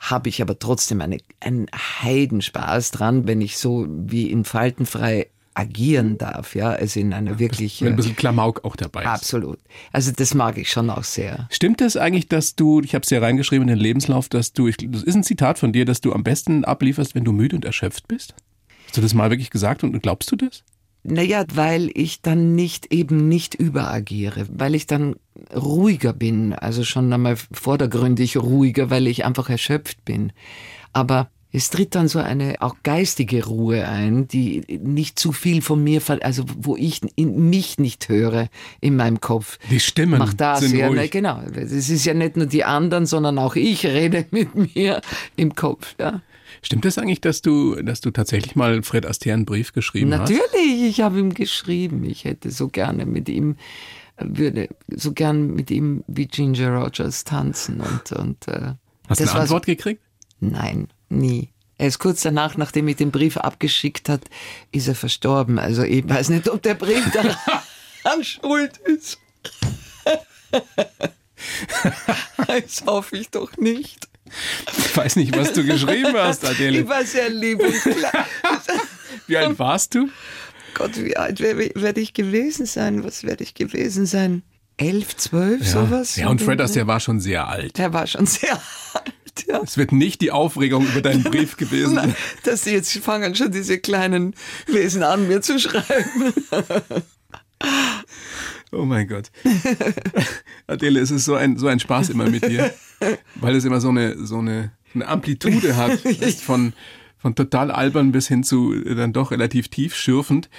habe 0.00 0.28
ich 0.28 0.42
aber 0.42 0.58
trotzdem 0.58 1.00
eine, 1.00 1.18
einen 1.40 1.66
Heidenspaß 1.74 2.90
dran, 2.90 3.26
wenn 3.26 3.40
ich 3.40 3.58
so 3.58 3.86
wie 3.88 4.30
in 4.30 4.44
Faltenfrei 4.44 5.28
agieren 5.58 6.18
darf, 6.18 6.54
ja, 6.54 6.70
also 6.70 7.00
in 7.00 7.12
einer 7.12 7.40
wirklich. 7.40 7.82
Wenn 7.82 7.94
ein 7.94 7.96
bisschen 7.96 8.14
Klamauk 8.14 8.64
auch 8.64 8.76
dabei 8.76 9.02
ist. 9.02 9.08
Absolut. 9.08 9.58
Also 9.92 10.12
das 10.12 10.34
mag 10.34 10.56
ich 10.56 10.70
schon 10.70 10.88
auch 10.88 11.02
sehr. 11.02 11.48
Stimmt 11.50 11.80
es 11.80 11.96
eigentlich, 11.96 12.28
dass 12.28 12.54
du, 12.54 12.80
ich 12.80 12.94
habe 12.94 13.02
es 13.02 13.10
ja 13.10 13.18
reingeschrieben 13.18 13.68
in 13.68 13.74
den 13.74 13.82
Lebenslauf, 13.82 14.28
dass 14.28 14.52
du, 14.52 14.68
ich, 14.68 14.76
das 14.78 15.02
ist 15.02 15.16
ein 15.16 15.24
Zitat 15.24 15.58
von 15.58 15.72
dir, 15.72 15.84
dass 15.84 16.00
du 16.00 16.12
am 16.12 16.22
besten 16.22 16.64
ablieferst, 16.64 17.16
wenn 17.16 17.24
du 17.24 17.32
müde 17.32 17.56
und 17.56 17.64
erschöpft 17.64 18.06
bist? 18.06 18.34
Hast 18.86 18.96
du 18.96 19.00
das 19.00 19.14
mal 19.14 19.30
wirklich 19.30 19.50
gesagt 19.50 19.82
und 19.82 20.00
glaubst 20.00 20.30
du 20.30 20.36
das? 20.36 20.62
Naja, 21.10 21.44
weil 21.54 21.90
ich 21.94 22.22
dann 22.22 22.54
nicht 22.54 22.92
eben 22.92 23.28
nicht 23.28 23.54
überagiere, 23.54 24.46
weil 24.50 24.74
ich 24.74 24.86
dann 24.86 25.16
ruhiger 25.54 26.12
bin, 26.12 26.52
also 26.52 26.84
schon 26.84 27.12
einmal 27.12 27.36
vordergründig 27.52 28.36
ruhiger, 28.36 28.90
weil 28.90 29.06
ich 29.06 29.24
einfach 29.24 29.48
erschöpft 29.48 30.04
bin. 30.04 30.32
Aber 30.92 31.30
es 31.50 31.70
tritt 31.70 31.94
dann 31.94 32.08
so 32.08 32.18
eine 32.18 32.56
auch 32.60 32.76
geistige 32.82 33.44
Ruhe 33.46 33.88
ein, 33.88 34.28
die 34.28 34.62
nicht 34.82 35.18
zu 35.18 35.32
viel 35.32 35.62
von 35.62 35.82
mir, 35.82 36.02
also 36.20 36.44
wo 36.58 36.76
ich 36.76 37.00
mich 37.16 37.78
nicht 37.78 38.08
höre 38.08 38.48
in 38.80 38.96
meinem 38.96 39.20
Kopf. 39.20 39.58
Die 39.70 39.80
Stimmen 39.80 40.18
macht 40.18 40.40
das 40.40 40.60
sind 40.60 40.76
ja, 40.76 40.88
ruhig. 40.88 41.00
Ne, 41.00 41.08
genau. 41.08 41.40
Es 41.54 41.72
ist 41.72 42.04
ja 42.04 42.12
nicht 42.12 42.36
nur 42.36 42.46
die 42.46 42.64
anderen, 42.64 43.06
sondern 43.06 43.38
auch 43.38 43.56
ich 43.56 43.86
rede 43.86 44.26
mit 44.30 44.74
mir 44.74 45.00
im 45.36 45.54
Kopf. 45.54 45.94
Ja. 45.98 46.20
Stimmt 46.60 46.84
es 46.84 46.96
das 46.96 47.02
eigentlich, 47.02 47.20
dass 47.20 47.40
du, 47.40 47.76
dass 47.82 48.00
du 48.00 48.10
tatsächlich 48.10 48.56
mal 48.56 48.82
Fred 48.82 49.06
Astaire 49.06 49.34
einen 49.34 49.46
Brief 49.46 49.72
geschrieben 49.72 50.10
Natürlich, 50.10 50.42
hast? 50.42 50.52
Natürlich, 50.52 50.82
ich 50.82 51.00
habe 51.00 51.18
ihm 51.18 51.32
geschrieben. 51.32 52.04
Ich 52.04 52.24
hätte 52.24 52.50
so 52.50 52.68
gerne 52.68 53.06
mit 53.06 53.28
ihm 53.28 53.56
würde 54.20 54.68
so 54.88 55.12
gern 55.12 55.54
mit 55.54 55.70
ihm 55.70 56.02
wie 56.08 56.26
Ginger 56.26 56.70
Rogers 56.70 57.24
tanzen 57.24 57.80
und 57.80 58.12
und 58.12 58.48
äh, 58.48 58.72
Hast 59.08 59.20
du 59.20 59.24
eine 59.24 59.40
Antwort 59.40 59.64
so, 59.64 59.72
gekriegt? 59.72 60.02
Nein, 60.40 60.88
nie. 61.08 61.50
Er 61.76 61.86
ist 61.86 62.00
kurz 62.00 62.22
danach, 62.22 62.56
nachdem 62.56 62.88
ich 62.88 62.96
den 62.96 63.12
Brief 63.12 63.36
abgeschickt 63.36 64.08
hat, 64.08 64.22
ist 64.72 64.88
er 64.88 64.96
verstorben. 64.96 65.58
Also 65.58 65.84
ich 65.84 66.08
weiß 66.08 66.30
nicht, 66.30 66.48
ob 66.48 66.62
der 66.62 66.74
Brief 66.74 67.08
daran 68.04 68.24
schuld 68.24 68.78
ist. 68.78 69.18
das 72.46 72.84
hoffe 72.84 73.16
ich 73.16 73.30
doch 73.30 73.56
nicht. 73.56 74.08
Ich 74.76 74.96
weiß 74.96 75.16
nicht, 75.16 75.36
was 75.36 75.52
du 75.52 75.64
geschrieben 75.64 76.14
hast, 76.14 76.44
Adele. 76.44 76.80
Ich 76.80 76.88
war 76.88 77.04
sehr 77.04 77.30
lieb 77.30 77.60
und 77.60 77.72
klar. 77.80 78.26
Wie 79.26 79.36
alt 79.36 79.58
warst 79.58 79.94
du? 79.94 80.08
Gott, 80.74 81.02
wie 81.02 81.16
alt 81.16 81.40
werde 81.40 82.00
ich 82.00 82.12
gewesen 82.12 82.66
sein? 82.66 83.04
Was 83.04 83.24
werde 83.24 83.44
ich 83.44 83.54
gewesen 83.54 84.04
sein? 84.06 84.42
Elf, 84.76 85.16
zwölf, 85.16 85.60
ja. 85.60 85.66
sowas? 85.66 86.16
Ja, 86.16 86.28
und 86.28 86.40
Fred 86.40 86.60
Astaire 86.60 86.86
war 86.86 87.00
schon 87.00 87.20
sehr 87.20 87.48
alt. 87.48 87.78
Er 87.78 87.92
war 87.92 88.06
schon 88.06 88.26
sehr 88.26 88.52
alt. 88.94 89.12
Ja. 89.46 89.60
Es 89.62 89.76
wird 89.78 89.92
nicht 89.92 90.20
die 90.20 90.30
Aufregung 90.32 90.86
über 90.86 91.00
deinen 91.00 91.22
Brief 91.24 91.56
gewesen 91.56 91.94
sein. 91.94 92.16
Dass 92.44 92.64
sie 92.64 92.72
jetzt 92.72 92.96
fangen 92.98 93.34
schon 93.34 93.52
diese 93.52 93.78
kleinen 93.78 94.34
Wesen 94.66 95.02
an, 95.02 95.28
mir 95.28 95.40
zu 95.42 95.58
schreiben. 95.58 96.32
Oh 98.70 98.84
mein 98.84 99.08
Gott. 99.08 99.30
Adele, 100.66 101.00
es 101.00 101.10
ist 101.10 101.24
so 101.24 101.34
ein, 101.34 101.56
so 101.56 101.68
ein 101.68 101.80
Spaß 101.80 102.10
immer 102.10 102.28
mit 102.28 102.46
dir, 102.46 102.72
weil 103.36 103.56
es 103.56 103.64
immer 103.64 103.80
so 103.80 103.88
eine, 103.88 104.26
so 104.26 104.38
eine, 104.38 104.72
eine 104.94 105.08
Amplitude 105.08 105.76
hat 105.76 105.98
von, 106.42 106.74
von 107.16 107.34
total 107.34 107.70
albern 107.70 108.12
bis 108.12 108.28
hin 108.28 108.44
zu 108.44 108.74
äh, 108.74 108.94
dann 108.94 109.12
doch 109.12 109.30
relativ 109.30 109.68
tief 109.68 109.94
schürfend. 109.94 110.50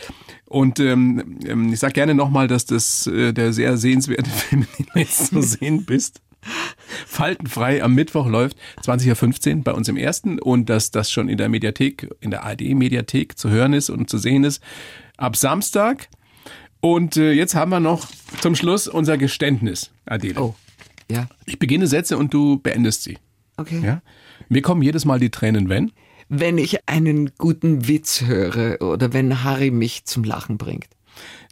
Und 0.46 0.80
ähm, 0.80 1.40
ähm, 1.46 1.72
ich 1.72 1.80
sag 1.80 1.94
gerne 1.94 2.16
nochmal, 2.16 2.48
dass 2.48 2.66
das 2.66 3.06
äh, 3.06 3.32
der 3.32 3.54
sehr 3.54 3.78
sehenswerte 3.78 4.30
Film, 4.30 4.66
den 4.78 4.88
du 4.92 5.00
jetzt 5.00 5.28
zu 5.28 5.42
sehen 5.44 5.86
bist. 5.86 6.22
Faltenfrei 7.06 7.84
am 7.84 7.96
Mittwoch 7.96 8.28
läuft, 8.28 8.58
20.15 8.84 9.58
Uhr 9.58 9.64
bei 9.64 9.74
uns 9.74 9.88
im 9.88 9.98
ersten 9.98 10.40
und 10.40 10.70
dass 10.70 10.92
das 10.92 11.12
schon 11.12 11.30
in 11.30 11.38
der 11.38 11.50
Mediathek, 11.50 12.10
in 12.22 12.32
der 12.32 12.44
ARD-Mediathek 12.44 13.38
zu 13.38 13.50
hören 13.50 13.74
ist 13.74 13.90
und 13.90 14.10
zu 14.10 14.18
sehen 14.18 14.44
ist 14.44 14.62
ab 15.18 15.36
Samstag. 15.36 16.08
Und 16.82 17.18
äh, 17.18 17.34
jetzt 17.34 17.56
haben 17.56 17.72
wir 17.72 17.80
noch 17.82 18.08
zum 18.42 18.56
Schluss 18.56 18.88
unser 18.88 19.18
Geständnis, 19.18 19.92
Adele. 20.06 20.40
Oh, 20.42 20.56
ja, 21.12 21.28
Ich 21.46 21.60
beginne 21.60 21.88
Sätze 21.88 22.18
und 22.18 22.34
du 22.34 22.60
beendest 22.60 23.04
sie. 23.04 23.18
okay. 23.58 23.82
Ja? 23.84 24.02
Mir 24.48 24.62
kommen 24.62 24.82
jedes 24.82 25.06
Mal 25.06 25.20
die 25.20 25.30
Tränen, 25.30 25.70
wenn. 25.70 25.92
Wenn 26.30 26.58
ich 26.58 26.88
einen 26.88 27.32
guten 27.38 27.88
Witz 27.88 28.22
höre 28.22 28.82
oder 28.82 29.14
wenn 29.14 29.44
Harry 29.44 29.72
mich 29.72 30.06
zum 30.06 30.24
Lachen 30.24 30.58
bringt. 30.58 30.88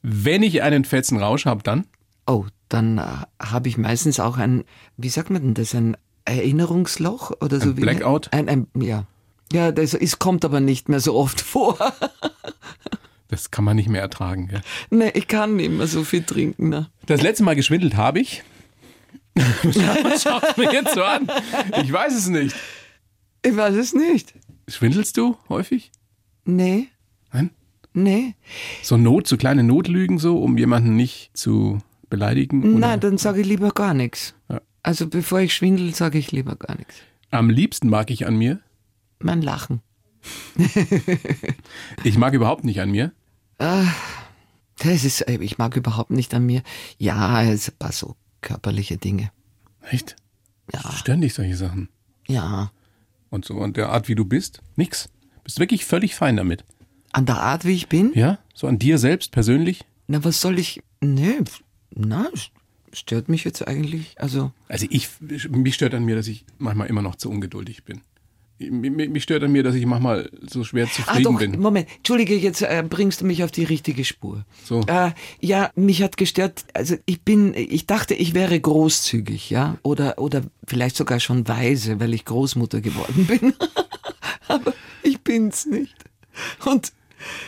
Wenn 0.01 0.43
ich 0.43 0.61
einen 0.61 0.85
fetzen 0.85 1.17
Rausch 1.17 1.45
habe, 1.45 1.63
dann. 1.63 1.85
Oh, 2.27 2.45
dann 2.69 2.97
äh, 2.97 3.03
habe 3.41 3.69
ich 3.69 3.77
meistens 3.77 4.19
auch 4.19 4.37
ein, 4.37 4.63
wie 4.97 5.09
sagt 5.09 5.29
man 5.29 5.41
denn 5.41 5.53
das, 5.53 5.73
ein 5.73 5.95
Erinnerungsloch 6.25 7.31
oder 7.41 7.59
so 7.59 7.69
Ein 7.69 7.77
wie 7.77 7.81
Blackout? 7.81 8.31
Ein, 8.33 8.49
ein, 8.49 8.67
ja. 8.79 9.05
Ja, 9.51 9.71
das 9.71 9.93
es 9.93 10.19
kommt 10.19 10.43
aber 10.43 10.59
nicht 10.59 10.89
mehr 10.89 10.99
so 10.99 11.15
oft 11.15 11.39
vor. 11.53 11.77
Das 13.29 13.51
kann 13.51 13.63
man 13.63 13.75
nicht 13.77 13.89
mehr 13.89 14.01
ertragen. 14.01 14.47
Gell? 14.47 14.61
nee, 14.89 15.11
ich 15.13 15.27
kann 15.27 15.55
nicht 15.55 15.71
mehr 15.71 15.87
so 15.87 16.03
viel 16.03 16.23
trinken. 16.23 16.69
Ne? 16.69 16.89
Das 17.05 17.21
letzte 17.21 17.43
Mal 17.43 17.55
geschwindelt 17.55 17.95
habe 17.95 18.19
ich. 18.19 18.43
Was 19.35 20.23
schaust 20.23 20.57
du 20.57 20.61
mir 20.61 20.73
jetzt 20.73 20.95
so 20.95 21.03
an? 21.03 21.29
Ich 21.81 21.91
weiß 21.91 22.13
es 22.13 22.27
nicht. 22.27 22.55
Ich 23.43 23.55
weiß 23.55 23.75
es 23.75 23.93
nicht. 23.93 24.33
Schwindelst 24.67 25.15
du 25.15 25.37
häufig? 25.47 25.91
Nee, 26.43 26.87
Nein? 27.31 27.51
nee. 27.93 28.35
So 28.81 28.97
Not, 28.97 29.27
so 29.27 29.37
kleine 29.37 29.63
Notlügen 29.63 30.17
so, 30.17 30.41
um 30.41 30.57
jemanden 30.57 30.95
nicht 30.95 31.29
zu 31.33 31.79
beleidigen? 32.09 32.61
Oder? 32.63 32.79
Nein, 32.87 32.99
dann 32.99 33.17
sage 33.17 33.41
ich 33.41 33.47
lieber 33.47 33.71
gar 33.71 33.93
nichts. 33.93 34.33
Ja. 34.49 34.61
Also 34.83 35.07
bevor 35.07 35.39
ich 35.41 35.53
schwindel, 35.53 35.93
sage 35.93 36.17
ich 36.17 36.31
lieber 36.31 36.55
gar 36.55 36.77
nichts. 36.77 36.95
Am 37.31 37.49
liebsten 37.49 37.89
mag 37.89 38.09
ich 38.11 38.25
an 38.25 38.37
mir. 38.37 38.59
Mein 39.19 39.41
Lachen. 39.41 39.81
Ich 42.03 42.17
mag 42.17 42.33
überhaupt 42.33 42.63
nicht 42.63 42.79
an 42.81 42.91
mir. 42.91 43.11
Das 43.57 45.03
ist, 45.03 45.21
äh, 45.21 45.37
ich 45.41 45.57
mag 45.57 45.75
überhaupt 45.75 46.11
nicht 46.11 46.33
an 46.33 46.45
mir. 46.45 46.61
Ja, 46.97 47.41
es 47.43 47.67
ist 47.67 47.69
ein 47.69 47.77
paar 47.79 47.91
so 47.91 48.15
körperliche 48.41 48.97
Dinge. 48.97 49.31
Echt? 49.89 50.15
Ja, 50.73 50.91
Ständig 50.91 51.33
solche 51.33 51.55
Sachen. 51.55 51.89
ja. 52.27 52.71
Und 53.29 53.43
so 53.43 53.59
an 53.59 53.73
der 53.73 53.89
Art, 53.89 54.07
wie 54.07 54.15
du 54.15 54.23
bist? 54.23 54.61
Nix. 54.77 55.09
Bist 55.43 55.59
wirklich 55.59 55.83
völlig 55.83 56.15
fein 56.15 56.37
damit. 56.37 56.63
An 57.11 57.25
der 57.25 57.41
Art, 57.41 57.65
wie 57.65 57.73
ich 57.73 57.89
bin? 57.89 58.13
Ja? 58.15 58.39
So 58.53 58.67
an 58.67 58.79
dir 58.79 58.97
selbst 58.99 59.31
persönlich? 59.33 59.83
Na, 60.07 60.23
was 60.23 60.39
soll 60.39 60.57
ich? 60.59 60.81
Nee, 61.01 61.39
na, 61.95 62.29
stört 62.93 63.29
mich 63.29 63.43
jetzt 63.43 63.67
eigentlich. 63.67 64.15
Also, 64.17 64.51
Also 64.67 64.87
ich, 64.89 65.09
mich 65.49 65.75
stört 65.75 65.93
an 65.93 66.05
mir, 66.05 66.15
dass 66.15 66.27
ich 66.27 66.45
manchmal 66.57 66.87
immer 66.87 67.01
noch 67.01 67.15
zu 67.15 67.29
ungeduldig 67.29 67.83
bin. 67.83 68.01
Mich 68.59 68.91
mich 69.09 69.21
stört 69.21 69.43
an 69.43 69.51
mir, 69.51 69.61
dass 69.61 69.75
ich 69.75 69.85
manchmal 69.85 70.31
so 70.41 70.63
schwer 70.63 70.87
ah 70.87 70.91
zufrieden 70.91 71.23
doch, 71.23 71.37
bin. 71.37 71.59
Moment, 71.59 71.87
entschuldige, 71.97 72.35
jetzt 72.35 72.63
äh, 72.63 72.83
bringst 72.87 73.21
du 73.21 73.25
mich 73.25 73.43
auf 73.43 73.51
die 73.51 73.63
richtige 73.63 74.03
Spur. 74.03 74.45
So. 74.65 74.81
Äh, 74.87 75.11
ja, 75.39 75.69
mich 75.75 76.01
hat 76.01 76.17
gestört, 76.17 76.65
also 76.73 76.95
ich 77.05 77.21
bin, 77.21 77.53
ich 77.53 77.85
dachte, 77.85 78.15
ich 78.15 78.33
wäre 78.33 78.59
großzügig, 78.59 79.51
ja, 79.51 79.77
oder, 79.83 80.17
oder 80.17 80.41
vielleicht 80.65 80.95
sogar 80.95 81.19
schon 81.19 81.47
weise, 81.47 81.99
weil 81.99 82.15
ich 82.15 82.25
Großmutter 82.25 82.81
geworden 82.81 83.25
bin. 83.27 83.53
Aber 84.47 84.73
ich 85.03 85.21
bin's 85.21 85.67
nicht. 85.67 85.95
Und 86.65 86.93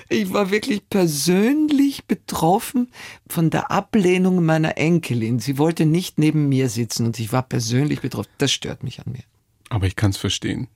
ich 0.09 0.33
war 0.33 0.51
wirklich 0.51 0.89
persönlich 0.89 2.05
betroffen 2.05 2.89
von 3.27 3.49
der 3.49 3.71
Ablehnung 3.71 4.43
meiner 4.43 4.77
Enkelin. 4.77 5.39
Sie 5.39 5.57
wollte 5.57 5.85
nicht 5.85 6.17
neben 6.17 6.49
mir 6.49 6.69
sitzen 6.69 7.05
und 7.05 7.19
ich 7.19 7.31
war 7.31 7.43
persönlich 7.43 8.01
betroffen. 8.01 8.29
Das 8.37 8.51
stört 8.51 8.83
mich 8.83 8.99
an 8.99 9.11
mir. 9.11 9.23
Aber 9.69 9.87
ich 9.87 9.95
kann 9.95 10.11
es 10.11 10.17
verstehen. 10.17 10.67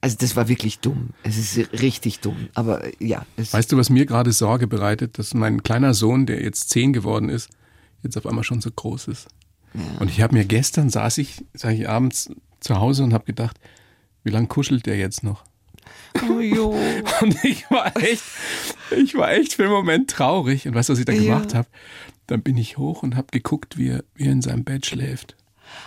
Also 0.00 0.16
das 0.20 0.36
war 0.36 0.48
wirklich 0.48 0.78
dumm. 0.78 1.10
Es 1.22 1.36
ist 1.36 1.80
richtig 1.80 2.20
dumm. 2.20 2.48
Aber 2.54 2.82
ja, 3.02 3.26
Weißt 3.36 3.72
du, 3.72 3.76
was 3.76 3.90
mir 3.90 4.06
gerade 4.06 4.32
Sorge 4.32 4.66
bereitet, 4.66 5.18
dass 5.18 5.34
mein 5.34 5.62
kleiner 5.62 5.94
Sohn, 5.94 6.26
der 6.26 6.42
jetzt 6.42 6.70
zehn 6.70 6.92
geworden 6.92 7.28
ist, 7.28 7.50
jetzt 8.02 8.16
auf 8.16 8.26
einmal 8.26 8.44
schon 8.44 8.60
so 8.60 8.70
groß 8.70 9.08
ist. 9.08 9.26
Und 9.98 10.10
ich 10.10 10.22
habe 10.22 10.34
mir 10.34 10.44
gestern 10.44 10.88
saß 10.90 11.18
ich, 11.18 11.44
saß 11.54 11.72
ich 11.72 11.88
abends 11.88 12.30
zu 12.60 12.76
Hause 12.76 13.04
und 13.04 13.12
habe 13.12 13.24
gedacht, 13.24 13.58
wie 14.24 14.30
lange 14.30 14.46
kuschelt 14.46 14.86
der 14.86 14.96
jetzt 14.96 15.22
noch? 15.22 15.44
Oh, 16.30 16.40
jo. 16.40 16.70
Und 17.20 17.44
ich 17.44 17.70
war 17.70 17.96
echt, 17.96 18.22
ich 18.96 19.14
war 19.14 19.32
echt 19.32 19.54
für 19.54 19.64
einen 19.64 19.72
Moment 19.72 20.10
traurig. 20.10 20.66
Und 20.66 20.74
weißt 20.74 20.88
du, 20.88 20.92
was 20.94 20.98
ich 21.00 21.04
dann 21.04 21.16
Ja. 21.16 21.22
gemacht 21.34 21.54
habe? 21.54 21.68
Dann 22.26 22.42
bin 22.42 22.56
ich 22.56 22.76
hoch 22.76 23.02
und 23.04 23.14
habe 23.14 23.28
geguckt, 23.30 23.78
wie 23.78 23.88
er, 23.90 24.04
wie 24.16 24.24
er 24.26 24.32
in 24.32 24.42
seinem 24.42 24.64
Bett 24.64 24.84
schläft. 24.86 25.36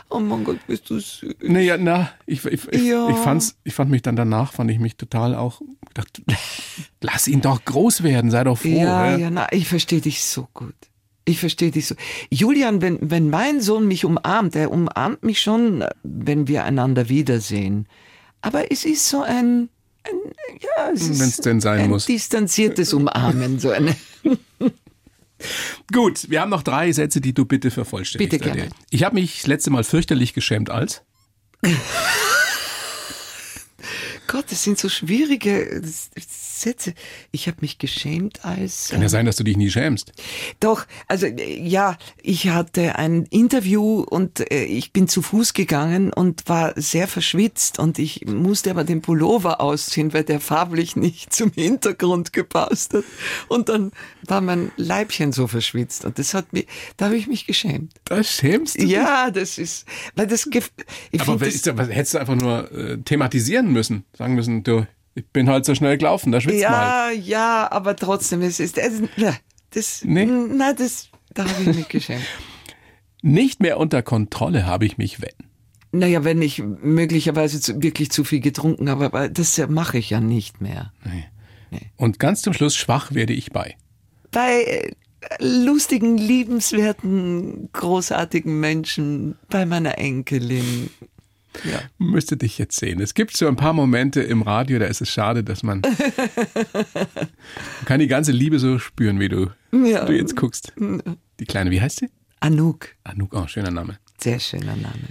Oh 0.09 0.19
mein 0.19 0.43
Gott, 0.45 0.59
bist 0.67 0.89
du 0.89 0.99
süß. 0.99 1.25
Naja, 1.41 1.77
na, 1.77 2.11
ich, 2.25 2.45
ich, 2.45 2.67
ich, 2.69 2.81
Ja. 2.83 3.09
ich, 3.09 3.17
fand's, 3.17 3.57
ich 3.65 3.73
fand 3.73 3.91
mich 3.91 4.01
dann 4.03 4.15
danach, 4.15 4.53
fand 4.53 4.71
ich 4.71 4.79
mich 4.79 4.95
total 4.95 5.35
auch, 5.35 5.61
gedacht, 5.87 6.21
lass 7.01 7.27
ihn 7.27 7.41
doch 7.41 7.63
groß 7.65 8.03
werden, 8.03 8.31
sei 8.31 8.43
doch 8.45 8.57
froh. 8.57 8.67
ja, 8.69 9.17
ja, 9.17 9.29
na, 9.29 9.47
ich 9.51 9.67
verstehe 9.67 9.99
dich 10.01 10.23
so 10.23 10.47
gut. 10.53 10.75
Ich 11.25 11.39
verstehe 11.39 11.71
dich 11.71 11.87
so. 11.87 11.95
Julian, 12.31 12.81
wenn, 12.81 12.97
wenn 13.01 13.29
mein 13.29 13.61
Sohn 13.61 13.87
mich 13.87 14.03
umarmt, 14.05 14.55
er 14.55 14.71
umarmt 14.71 15.23
mich 15.23 15.41
schon, 15.41 15.83
wenn 16.03 16.47
wir 16.47 16.63
einander 16.63 17.07
wiedersehen. 17.09 17.87
Aber 18.41 18.71
es 18.71 18.83
ist 18.85 19.07
so 19.09 19.21
ein, 19.21 19.69
ja, 20.61 20.91
es 20.93 21.01
ist 21.09 21.19
Wenn's 21.19 21.37
denn 21.37 21.59
sein 21.61 21.81
ein 21.81 21.89
muss. 21.89 22.05
distanziertes 22.05 22.93
Umarmen, 22.93 23.59
so 23.59 23.69
eine. 23.71 23.95
Gut, 25.91 26.29
wir 26.29 26.41
haben 26.41 26.49
noch 26.49 26.63
drei 26.63 26.91
Sätze, 26.91 27.21
die 27.21 27.33
du 27.33 27.45
bitte 27.45 27.71
vervollständigst. 27.71 28.39
Bitte 28.39 28.53
gerne. 28.53 28.69
Ich 28.89 29.03
habe 29.03 29.15
mich 29.15 29.37
das 29.37 29.47
letzte 29.47 29.69
Mal 29.71 29.83
fürchterlich 29.83 30.33
geschämt 30.33 30.69
als. 30.69 31.01
Gott, 34.27 34.45
das 34.51 34.63
sind 34.63 34.77
so 34.77 34.89
schwierige 34.89 35.81
Sätze. 36.61 36.93
Ich 37.31 37.47
habe 37.47 37.57
mich 37.61 37.77
geschämt 37.77 38.45
als. 38.45 38.89
Kann 38.89 39.01
ja 39.01 39.09
sein, 39.09 39.25
dass 39.25 39.37
du 39.37 39.43
dich 39.43 39.57
nie 39.57 39.69
schämst. 39.69 40.13
Doch, 40.59 40.85
also 41.07 41.25
äh, 41.25 41.59
ja, 41.61 41.97
ich 42.21 42.49
hatte 42.49 42.95
ein 42.95 43.25
Interview 43.25 44.01
und 44.01 44.51
äh, 44.51 44.63
ich 44.63 44.93
bin 44.93 45.07
zu 45.07 45.21
Fuß 45.21 45.53
gegangen 45.53 46.13
und 46.13 46.47
war 46.47 46.73
sehr 46.75 47.07
verschwitzt 47.07 47.79
und 47.79 47.99
ich 47.99 48.25
musste 48.25 48.71
aber 48.71 48.83
den 48.83 49.01
Pullover 49.01 49.61
ausziehen, 49.61 50.13
weil 50.13 50.23
der 50.23 50.39
farblich 50.39 50.95
nicht 50.95 51.33
zum 51.33 51.51
Hintergrund 51.51 52.33
gepasst 52.33 52.93
hat. 52.93 53.03
Und 53.47 53.69
dann 53.69 53.91
war 54.23 54.41
mein 54.41 54.71
Leibchen 54.77 55.31
so 55.31 55.47
verschwitzt 55.47 56.05
und 56.05 56.19
das 56.19 56.33
hat 56.33 56.53
mich, 56.53 56.67
da 56.97 57.05
habe 57.05 57.17
ich 57.17 57.27
mich 57.27 57.45
geschämt. 57.45 57.93
Da 58.05 58.23
schämst 58.23 58.75
du 58.75 58.81
dich? 58.81 58.91
Ja, 58.91 59.31
das 59.31 59.57
ist, 59.57 59.85
weil 60.15 60.27
das, 60.27 60.45
ich 60.45 61.21
Aber 61.21 61.25
find 61.25 61.41
was 61.41 61.47
das, 61.47 61.55
ist, 61.55 61.77
was 61.77 61.89
hättest 61.89 62.13
du 62.13 62.17
einfach 62.19 62.35
nur 62.35 62.71
äh, 62.71 62.97
thematisieren 62.97 63.71
müssen. 63.71 64.05
Sagen 64.17 64.35
müssen, 64.35 64.63
du, 64.63 64.85
ich 65.15 65.27
bin 65.27 65.49
halt 65.49 65.65
so 65.65 65.75
schnell 65.75 65.97
gelaufen, 65.97 66.31
da 66.31 66.41
schwitzt 66.41 66.63
mal. 66.63 67.11
ja, 67.13 67.19
ja, 67.19 67.71
aber 67.71 67.95
trotzdem, 67.95 68.41
es 68.41 68.59
ist, 68.59 68.77
es, 68.77 69.01
das, 69.71 70.03
Nee? 70.03 70.25
na, 70.25 70.73
das, 70.73 71.09
da 71.33 71.47
habe 71.47 71.69
ich 71.69 71.75
mich 71.77 71.87
geschämt. 71.87 72.25
Nicht 73.21 73.61
mehr 73.61 73.77
unter 73.77 74.01
Kontrolle 74.01 74.65
habe 74.65 74.85
ich 74.85 74.97
mich, 74.97 75.21
wenn. 75.21 75.33
Naja, 75.91 76.23
wenn 76.23 76.41
ich 76.41 76.59
möglicherweise 76.63 77.59
zu, 77.59 77.81
wirklich 77.81 78.11
zu 78.11 78.23
viel 78.23 78.39
getrunken 78.39 78.89
habe, 78.89 79.05
aber 79.05 79.27
das 79.27 79.57
ja 79.57 79.67
mache 79.67 79.97
ich 79.97 80.11
ja 80.11 80.21
nicht 80.21 80.61
mehr. 80.61 80.93
Und 81.97 82.19
ganz 82.19 82.41
zum 82.43 82.53
Schluss 82.53 82.75
schwach 82.75 83.13
werde 83.13 83.33
ich 83.33 83.51
bei. 83.51 83.75
Bei 84.31 84.61
äh, 84.61 84.91
lustigen, 85.39 86.17
liebenswerten, 86.17 87.69
großartigen 87.73 88.59
Menschen, 88.59 89.37
bei 89.49 89.65
meiner 89.65 89.97
Enkelin. 89.97 90.89
Ja. 91.63 91.79
Müsste 91.97 92.37
dich 92.37 92.57
jetzt 92.57 92.79
sehen. 92.79 93.01
Es 93.01 93.13
gibt 93.13 93.35
so 93.35 93.47
ein 93.47 93.55
paar 93.55 93.73
Momente 93.73 94.21
im 94.21 94.41
Radio, 94.43 94.79
da 94.79 94.85
ist 94.85 95.01
es 95.01 95.09
schade, 95.09 95.43
dass 95.43 95.63
man, 95.63 95.81
man 96.83 97.85
kann 97.85 97.99
die 97.99 98.07
ganze 98.07 98.31
Liebe 98.31 98.59
so 98.59 98.79
spüren, 98.79 99.19
wie 99.19 99.29
du, 99.29 99.47
Ja. 99.71 100.05
du 100.05 100.15
jetzt 100.15 100.35
guckst. 100.35 100.73
Die 101.39 101.45
kleine, 101.45 101.71
wie 101.71 101.81
heißt 101.81 101.99
sie? 101.99 102.09
Anouk, 102.39 102.89
Anouk, 103.03 103.33
oh, 103.33 103.47
schöner 103.47 103.71
Name. 103.71 103.97
sehr 104.19 104.39
schöner 104.39 104.75
Name. 104.75 105.09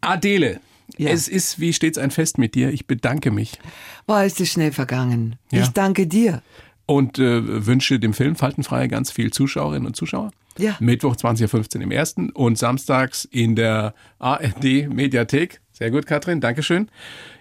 Adele, 0.00 0.60
Ja. 0.96 1.10
es 1.10 1.28
ist 1.28 1.60
wie 1.60 1.72
stets 1.72 1.98
ein 1.98 2.10
Fest 2.10 2.38
mit 2.38 2.54
dir. 2.54 2.70
Ich 2.70 2.86
bedanke 2.86 3.30
mich 3.30 3.58
Boah, 4.06 4.24
ist 4.24 4.40
es 4.40 4.50
schnell 4.50 4.72
vergangen. 4.72 5.36
Ja. 5.50 5.62
Ich 5.62 5.68
danke 5.68 6.06
dir. 6.06 6.42
und 6.86 7.18
äh, 7.18 7.66
wünsche 7.66 7.98
dem 8.00 8.12
Film 8.14 8.34
Faltenfrei 8.36 8.88
ganz 8.88 9.10
viel 9.12 9.32
Zuschauerinnen 9.32 9.86
und 9.86 9.96
Zuschauer. 9.96 10.30
Ja. 10.58 10.76
Mittwoch 10.80 11.16
20.15 11.16 11.76
Uhr 11.76 11.82
im 11.82 11.90
ersten 11.90 12.28
und 12.30 12.58
samstags 12.58 13.24
in 13.24 13.56
der 13.56 13.94
ARD 14.18 14.88
Mediathek. 14.92 15.60
Sehr 15.82 15.90
gut, 15.90 16.06
Katrin, 16.06 16.40
Dankeschön. 16.40 16.88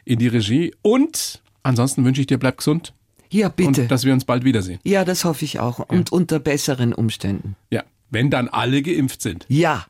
In 0.04 0.18
die 0.18 0.28
Regie. 0.28 0.74
Und 0.82 1.44
ansonsten 1.62 2.04
wünsche 2.06 2.22
ich 2.22 2.26
dir, 2.28 2.40
bleib 2.40 2.58
gesund 2.58 2.92
Ja, 3.30 3.50
bitte. 3.50 3.82
und 3.84 3.92
dass 3.92 4.04
wir 4.04 4.14
uns 4.14 4.26
bald 4.26 4.44
wiedersehen. 4.44 4.80
ja, 4.84 5.06
das 5.06 5.26
hoffe 5.26 5.46
ich 5.46 5.60
auch. 5.60 5.78
Und 5.78 6.12
unter 6.12 6.40
besseren 6.40 6.92
Umständen. 6.92 7.56
Ja, 7.70 7.84
wenn 8.10 8.32
dann 8.32 8.48
alle 8.50 8.82
geimpft 8.82 9.22
sind. 9.22 9.46
Ja, 9.48 9.86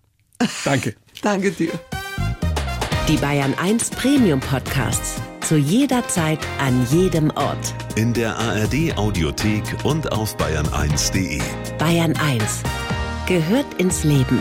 Danke. 0.66 0.96
danke 1.22 1.52
dir. 1.52 1.72
Die 3.08 3.16
Bayern 3.16 3.54
1 3.54 3.92
Premium 3.92 4.42
Podcasts. 4.42 5.22
zu 5.40 5.56
jeder 5.56 6.06
Zeit 6.10 6.40
an 6.60 6.86
jedem 6.92 7.30
Ort. 7.32 7.74
In 7.96 8.12
der 8.14 8.38
ARD 8.38 8.98
Audiothek 8.98 9.64
und 9.86 10.12
auf 10.12 10.36
bayern1.de. 10.36 11.40
Bayern 11.78 12.18
1 12.18 12.64
gehört 13.28 13.74
ins 13.80 14.04
Leben. 14.04 14.40